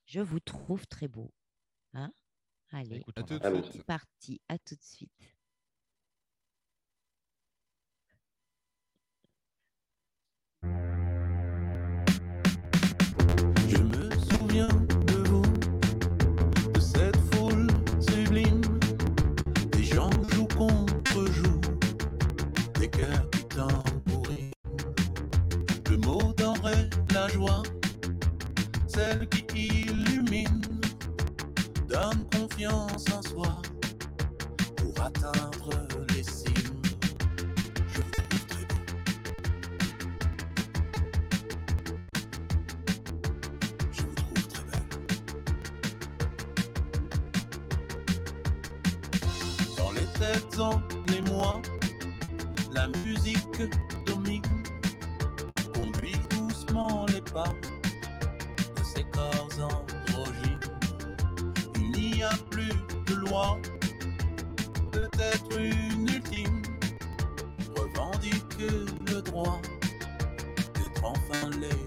[0.05, 1.31] Je vous trouve très beau.
[1.93, 2.11] Hein
[2.71, 3.23] Allez, Écoute, À
[3.71, 4.41] c'est parti.
[4.49, 5.11] À tout de suite.
[13.67, 14.92] Je me souviens
[28.87, 30.61] celle qui illumine,
[31.87, 33.61] donne confiance en soi
[34.77, 36.81] pour atteindre les cimes.
[37.93, 38.77] Je vous trouve très beau.
[43.91, 44.87] Je vous trouve très belle.
[49.77, 50.81] Dans les têtes en
[51.13, 51.61] émoi,
[52.73, 53.61] la musique
[57.33, 60.59] de ces corps androgynes.
[61.75, 62.69] Il n'y a plus
[63.07, 63.57] de loi,
[64.91, 66.61] peut-être une ultime,
[67.75, 69.59] revendique le droit
[70.75, 71.82] d'être enfin légitime.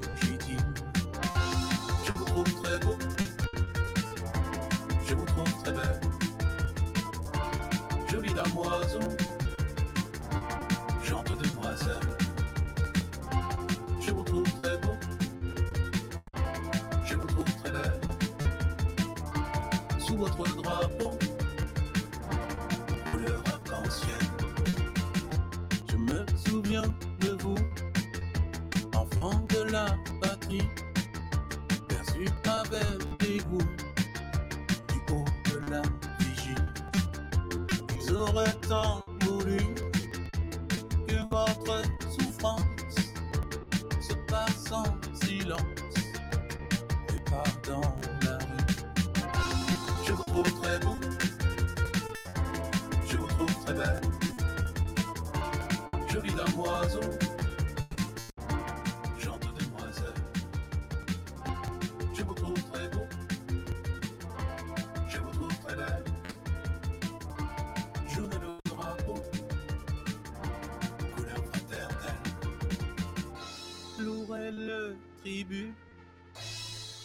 [20.17, 20.97] Sous votre drapeau.
[20.97, 21.06] Couleur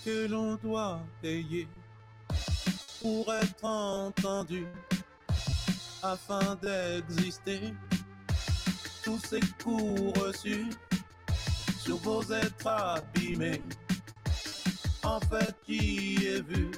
[0.04, 1.68] que l'on doit payer
[3.02, 4.66] pour être entendu
[6.02, 7.74] afin d'exister.
[9.04, 10.70] Tous ces coups reçus
[11.80, 13.62] sur vos êtres abîmés
[15.04, 16.72] en fait qui est vu?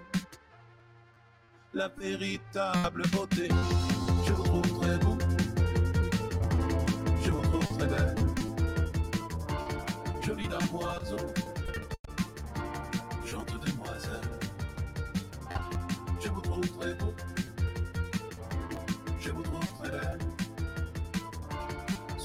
[1.74, 3.50] La véritable beauté.
[4.26, 4.98] Je vous trouve très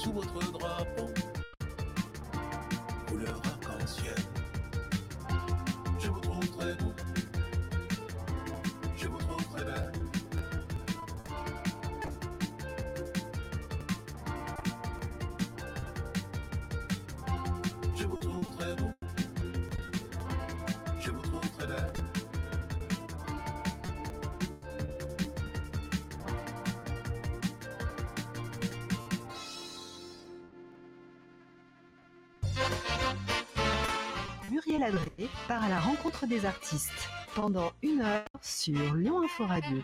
[0.09, 1.18] sous votre drapeau,
[34.79, 39.79] Muriel Adré part à la rencontre des artistes pendant une heure sur Lyon Info Radio.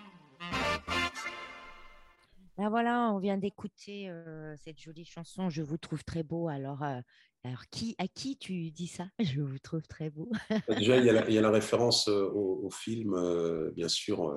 [2.58, 5.50] Ben voilà, on vient d'écouter euh, cette jolie chanson.
[5.50, 6.48] Je vous trouve très beau.
[6.48, 7.02] Alors, euh,
[7.44, 9.08] alors qui, à qui tu dis ça?
[9.20, 10.30] Je vous trouve très beau.
[10.70, 13.72] Déjà, il y a la, il y a la référence euh, au, au film, euh,
[13.76, 14.34] bien sûr.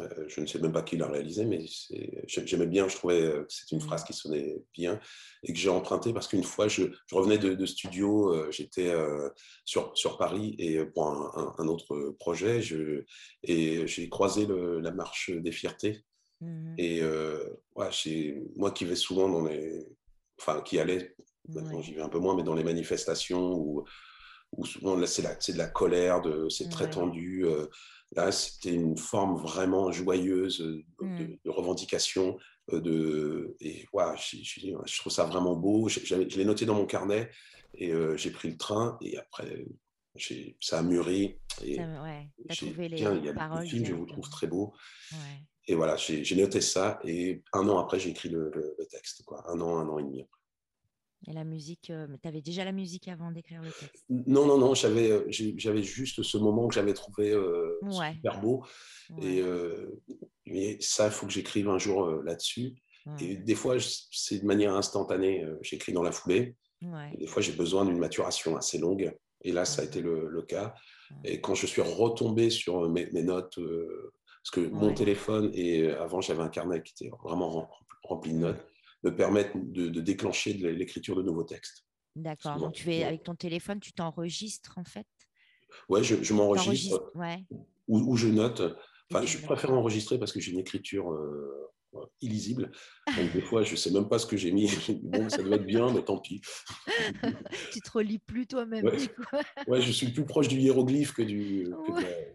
[0.00, 2.96] Euh, je ne sais même pas qui l'a réalisé, mais c'est- j'ai- j'aimais bien, je
[2.96, 3.86] trouvais euh, que c'était une Mm.
[3.86, 5.00] phrase qui sonnait bien
[5.44, 8.92] et que j'ai emprunté parce qu'une fois, je, je revenais de, de studio, euh, j'étais
[9.64, 13.04] sur, sur Paris et pour un, un- un autre projet, je,
[13.42, 16.04] et j'ai croisé le- la marche des fiertés.
[16.40, 16.74] Mhm.
[16.78, 17.42] Et euh,
[17.74, 19.84] ouais, c'est moi qui vais souvent dans les.
[20.40, 21.16] Enfin, qui allais,
[21.48, 21.82] maintenant Ouais.
[21.82, 23.84] j'y vais un peu moins, mais dans les manifestations où,
[24.52, 27.44] où souvent là, c'est c'est de la colère, de- c'est très tendu.
[27.44, 27.66] euh,
[28.16, 31.38] là, c'était une forme vraiment joyeuse euh, de, Mm.
[31.44, 32.38] de revendication.
[32.72, 35.88] euh, De, et je trouve ça vraiment beau.
[35.88, 37.30] Je l'ai noté dans mon carnet
[37.74, 38.98] et euh, j'ai pris le train.
[39.00, 39.64] Et après,
[40.60, 41.38] ça a mûri.
[41.62, 43.62] Et Ça ouais, trouvé les tiens, il y a paroles.
[43.62, 44.74] le film, je vous trouve très beau.
[45.12, 45.42] Ouais.
[45.66, 46.98] Et voilà, j'ai j'ai noté ça.
[47.04, 49.22] Et un an après, j'ai écrit le, le- le texte.
[49.24, 49.42] Quoi.
[49.50, 50.37] Un an, un an et demi après.
[51.26, 54.04] Et la musique, euh, mais tu avais déjà la musique avant d'écrire le texte?
[54.08, 58.14] Non, non, non, j'avais euh, j'avais juste ce moment que j'avais trouvé euh, Ouais.
[58.14, 58.64] super beau.
[59.20, 60.00] Et euh,
[60.46, 62.74] mais ça, il faut que j'écrive un jour euh, là-dessus.
[63.06, 65.44] ouais, Et des fois, c'est de manière instantanée.
[65.60, 66.56] J'écris dans la foulée.
[67.12, 69.12] Et des fois, j'ai besoin d'une maturation assez longue.
[69.42, 70.74] Et là, ça a été le, le cas.
[71.24, 76.20] Et quand je suis retombé sur mes, mes notes, parce que mon téléphone, et avant,
[76.20, 77.68] j'avais un carnet qui était vraiment rem-
[78.04, 78.64] rempli de notes,
[79.04, 81.84] me permettent de, de déclencher de l'écriture de nouveaux textes.
[82.16, 82.56] D'accord.
[82.58, 83.06] Donc, tu souvent.
[83.06, 85.06] avec ton téléphone, tu t'enregistres en fait?
[85.88, 87.44] Ouais, je, je m'enregistre ouais.
[87.86, 88.62] ou, ou je note.
[89.10, 91.68] Enfin, je préfère enregistrer parce que j'ai une écriture euh,
[92.20, 92.70] illisible.
[93.16, 94.68] Donc, des fois, je sais même pas ce que j'ai mis.
[95.02, 96.40] bon, ça doit être bien, mais tant pis.
[97.72, 98.84] tu te relis plus toi-même.
[98.84, 98.96] Ouais.
[98.96, 99.22] du coup.
[99.68, 101.68] Ouais, je suis plus proche du hiéroglyphe que, du,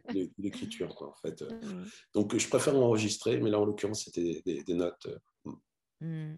[0.09, 1.43] que de l'écriture, en fait.
[2.13, 5.07] Donc, je préfère enregistrer, mais là, en l'occurrence, c'était des, notes.
[6.03, 6.35] euh,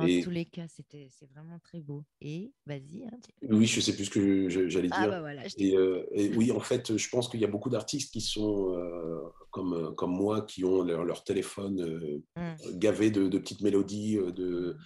[0.00, 2.04] Et- tous les cas, c'était c'est vraiment très beau.
[2.20, 3.04] Et vas-y.
[3.04, 3.18] hein,
[3.50, 5.10] Oui, je sais plus ce que j'allais Ah dire.
[5.10, 7.70] bah voilà, je Et, euh, et oui, en fait, je pense qu'il y a beaucoup
[7.70, 9.20] d'artistes qui sont euh,
[9.50, 12.78] comme, comme moi, qui ont leur, leur téléphone euh, Mhm.
[12.78, 14.76] gavé de, de petites mélodies, de, de-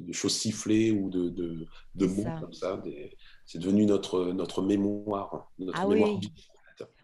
[0.00, 2.40] de choses sifflées ou de, de, mots ça.
[2.40, 2.82] comme ça.
[3.46, 6.32] C'est devenu notre, notre mémoire, notre Ah mémoire oui.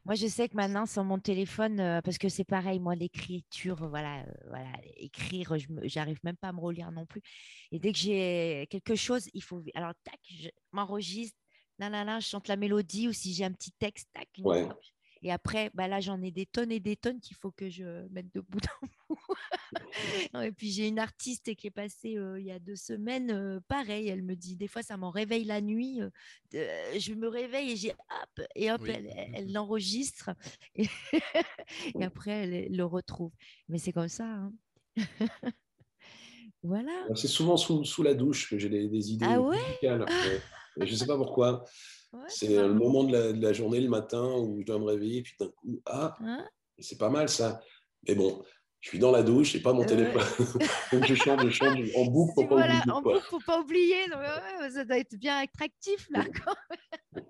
[0.05, 3.83] Moi, je sais que maintenant, sur mon téléphone, euh, parce que c'est pareil, moi, l'écriture,
[3.85, 7.23] euh, voilà, euh, voilà, écrire, j'arrive même pas à me relire non plus.
[7.71, 9.63] Et dès que j'ai quelque chose, il faut.
[9.75, 11.39] Alors, tac, je m'enregistre,
[11.79, 14.47] là, là, là, je chante la mélodie, ou si j'ai un petit texte, tac, une
[14.47, 14.65] Ouais.
[14.65, 14.81] hop.
[15.23, 18.07] Et après, bah là, j'en ai des tonnes et des tonnes qu'il faut que je
[18.09, 19.18] mette de bout en bout.
[20.43, 23.61] et puis, j'ai une artiste qui est passée euh, il y a deux semaines, euh,
[23.68, 26.01] pareil, elle me dit, des fois, ça m'en réveille la nuit.
[26.03, 26.11] euh,
[26.99, 28.91] je me réveille et j'ai hop, et hop, Oui.
[29.35, 30.31] elle, l'enregistre.
[30.75, 30.87] Et,
[31.99, 33.33] et après, elle, elle le retrouve.
[33.68, 34.25] Mais c'est comme ça.
[34.27, 34.53] hein.
[36.62, 37.07] voilà.
[37.14, 39.57] C'est souvent sous, sous la douche que j'ai des, des idées Ah ouais?
[39.57, 40.07] musicales.
[40.81, 41.64] je sais pas pourquoi.
[42.13, 44.85] Ouais, C'est le moment de la, de la journée, le matin, où je dois me
[44.85, 46.47] réveiller, et puis d'un coup, ah, Hein?
[46.79, 47.61] c'est pas mal ça.
[48.07, 48.43] Mais bon,
[48.81, 50.23] je suis dans la douche, j'ai pas mon Euh, téléphone.
[50.93, 52.93] Donc je chante, je chante en boucle pour pas voilà, oublier.
[52.93, 54.05] en boucle, faut pas oublier.
[54.11, 56.25] Ouais, ça doit être bien attractif là.
[56.45, 56.55] quand
[57.15, 57.25] même.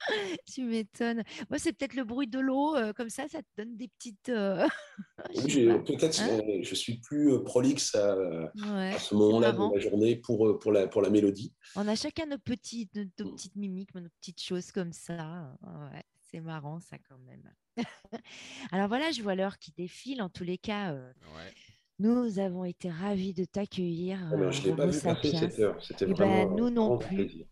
[0.52, 1.22] tu m'étonnes.
[1.50, 4.28] Moi, c'est peut-être le bruit de l'eau, euh, comme ça, ça te donne des petites.
[4.28, 4.66] euh,
[5.36, 5.66] Oui.
[5.84, 9.80] Peut-être Hein euh, je suis plus euh, prolixe à, Ouais, à ce moment-là de la
[9.80, 11.52] journée pour, pour, la, pour la mélodie.
[11.76, 13.34] On a chacun nos petites, nos, nos Mm.
[13.34, 15.56] petites mimiques, nos petites choses comme ça.
[15.62, 17.42] Ouais, c'est marrant ça quand même.
[18.72, 20.22] Alors voilà, je vois l'heure qui défile.
[20.22, 21.52] En tous les cas, euh, Ouais.
[21.98, 24.18] nous avons été ravis de t'accueillir.
[24.32, 25.82] Ah, mais euh, je ne l'ai pas vu passer cette heure.
[25.82, 27.16] C'était Eh ben, vraiment nous un non grand plus.
[27.16, 27.46] plaisir.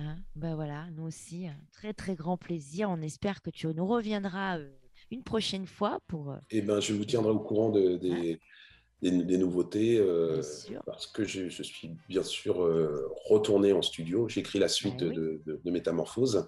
[0.00, 2.88] Hein, ben voilà, nous aussi, un très très grand plaisir.
[2.90, 4.70] On espère que tu nous reviendras euh,
[5.10, 6.30] une prochaine fois pour.
[6.32, 8.40] euh, Eh ben, je vous tiendrai au courant de- des,
[9.02, 10.40] des, des nouveautés euh,
[10.86, 14.28] parce que je, je suis bien sûr euh, retourné en studio.
[14.28, 15.14] J'écris la suite Ben oui.
[15.16, 16.46] de, de- de Métamorphose.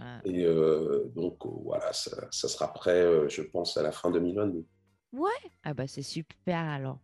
[0.00, 4.64] euh, Et euh, donc, voilà, ça, ça sera prêt, je pense, à la fin 2022.
[5.64, 6.98] Ah bah c'est super alors.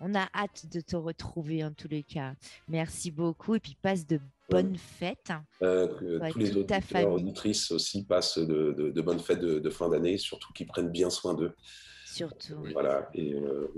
[0.00, 2.34] On a hâte de te retrouver en tous les cas.
[2.68, 4.18] Merci beaucoup et puis passe de
[4.50, 5.32] bonnes fêtes.
[5.62, 9.58] Euh, que Ouais, tous les auditeurs, auditrices aussi passent de, de- de bonnes fêtes de,
[9.58, 11.54] de fin d'année, surtout qu'ils prennent bien soin d'eux.
[12.06, 12.62] Surtout.
[12.72, 13.08] Voilà.
[13.14, 13.68] Et euh,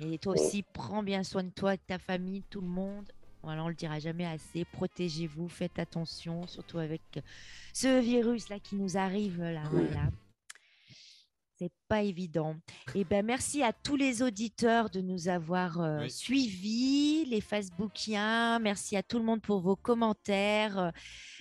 [0.00, 0.40] Et toi Bon.
[0.40, 3.04] aussi, prends bien soin de toi, de ta famille, tout le monde.
[3.42, 4.64] Voilà, on le dira jamais assez.
[4.64, 7.02] Protégez-vous, faites attention, surtout avec
[7.74, 9.64] ce virus-là qui nous arrive là.
[9.72, 9.84] Oui.
[9.86, 10.08] Voilà.
[11.56, 12.56] C'est pas évident.
[12.96, 16.10] Et ben merci à tous les auditeurs de nous avoir euh, Oui.
[16.10, 18.58] suivis, les Facebookiens.
[18.58, 20.92] Merci à tout le monde pour vos commentaires.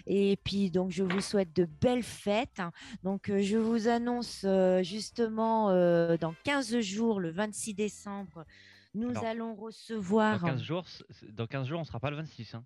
[0.06, 2.62] Et puis donc je vous souhaite de belles fêtes.
[3.04, 5.70] Donc euh, je vous annonce euh, justement
[6.18, 8.46] dans 15 jours, le 26 décembre,
[8.94, 10.44] Nous Alors, allons Dans recevoir.
[10.44, 10.86] 15 jours,
[11.32, 12.54] dans 15 jours, on sera pas le 26.
[12.54, 12.64] Hein.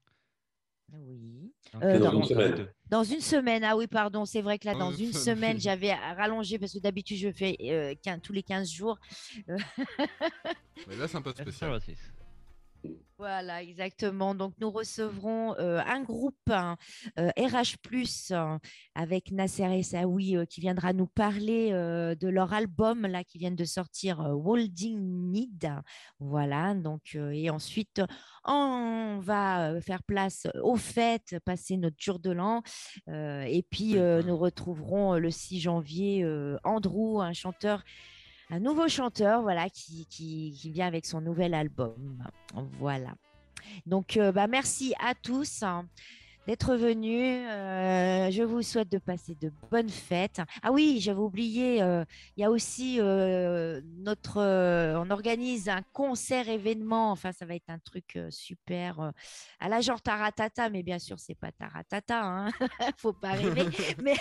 [0.93, 1.51] Oui.
[1.73, 2.55] Dans Euh, 15 dans une semaine.
[2.55, 2.69] 2.
[2.89, 5.59] Dans une semaine, ah oui, pardon, c'est vrai que là, Dans dans une semaine.
[5.59, 8.97] j'avais rallongé parce que d'habitude, je fais euh, tous les 15 jours.
[9.47, 11.79] Mais là, c'est un peu spécial.
[13.19, 13.37] Le 26.
[13.37, 14.35] Voilà, exactement.
[14.35, 16.77] Donc, nous recevrons euh, un groupe hein,
[17.19, 17.77] euh, RH,
[18.31, 18.57] euh,
[18.95, 23.55] avec Nasser Essaoui euh, qui viendra nous parler euh, de leur album là, qui viennent
[23.55, 25.71] de sortir, Holding Need.
[26.19, 28.01] Voilà, donc, et ensuite,
[28.45, 32.61] on va faire place aux fêtes, passer notre jour de l'an.
[33.07, 36.25] et puis, nous retrouverons le 6 janvier
[36.63, 37.83] Andrew, un chanteur
[38.49, 42.23] un nouveau chanteur voilà qui, vient avec son nouvel album.
[42.79, 43.15] Voilà.
[43.85, 45.87] Donc euh, bah, merci à tous hein,
[46.47, 47.45] d'être venus.
[47.49, 50.41] Euh, je vous souhaite de passer de bonnes fêtes.
[50.63, 52.05] Ah oui j'avais oublié euh,
[52.37, 54.39] il y a aussi euh, notre
[54.97, 57.11] on organise un concert événement.
[57.11, 59.11] Enfin ça va être un truc super
[59.59, 62.49] à la genre Taratata mais bien sûr c'est pas Taratata hein.
[62.97, 63.65] faut pas rêver
[64.01, 64.15] mais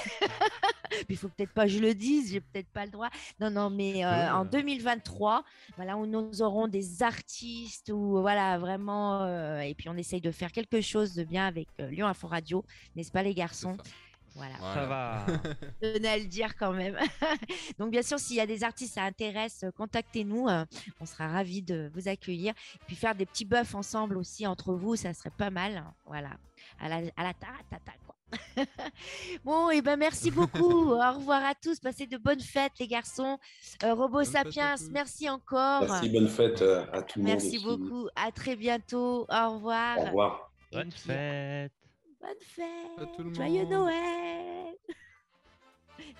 [1.08, 3.10] il faut peut-être pas que je le dise, j'ai peut-être pas le droit.
[3.40, 5.44] Non, non, mais en 2023,
[5.76, 10.52] voilà, où nous aurons des artistes ou voilà vraiment, et puis on essaye de faire
[10.52, 12.64] quelque chose de bien avec Lyon Info Radio,
[12.94, 13.76] n'est-ce pas les garçons?
[13.76, 13.90] ça.
[14.36, 15.26] Voilà, Ça va.
[15.82, 16.98] tenais à le dire quand même.
[17.78, 20.64] Donc bien sûr, s'il y a des artistes ça intéresse, contactez-nous, euh,
[21.00, 22.52] on sera ravis de vous accueillir.
[22.86, 25.84] Puis faire des petits buffs ensemble aussi entre vous, ça serait pas mal.
[26.04, 26.30] Voilà,
[26.80, 28.14] à la, à la taratata quoi.
[29.44, 30.90] bon, et ben merci beaucoup.
[30.90, 31.80] Au revoir à tous.
[31.80, 33.38] Passez de bonnes fêtes, les garçons.
[33.84, 35.82] Euh, Robo Sapiens, merci encore.
[35.82, 37.32] Merci, bonne fête euh, à tout le monde.
[37.32, 38.08] Merci beaucoup.
[38.16, 39.26] À très bientôt.
[39.30, 39.98] Au revoir.
[39.98, 40.52] Au revoir.
[40.72, 41.72] Et Bonne puis, fête.
[42.26, 42.66] Bonne fête.
[43.00, 43.70] À tout le Joyeux monde.
[43.70, 44.74] Noël.
[45.96, 46.14] Salut.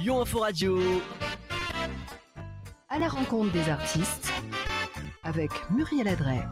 [0.00, 0.80] Lyon Info Radio.
[2.88, 4.32] À la rencontre des artistes
[5.22, 6.44] avec Muriel Adret.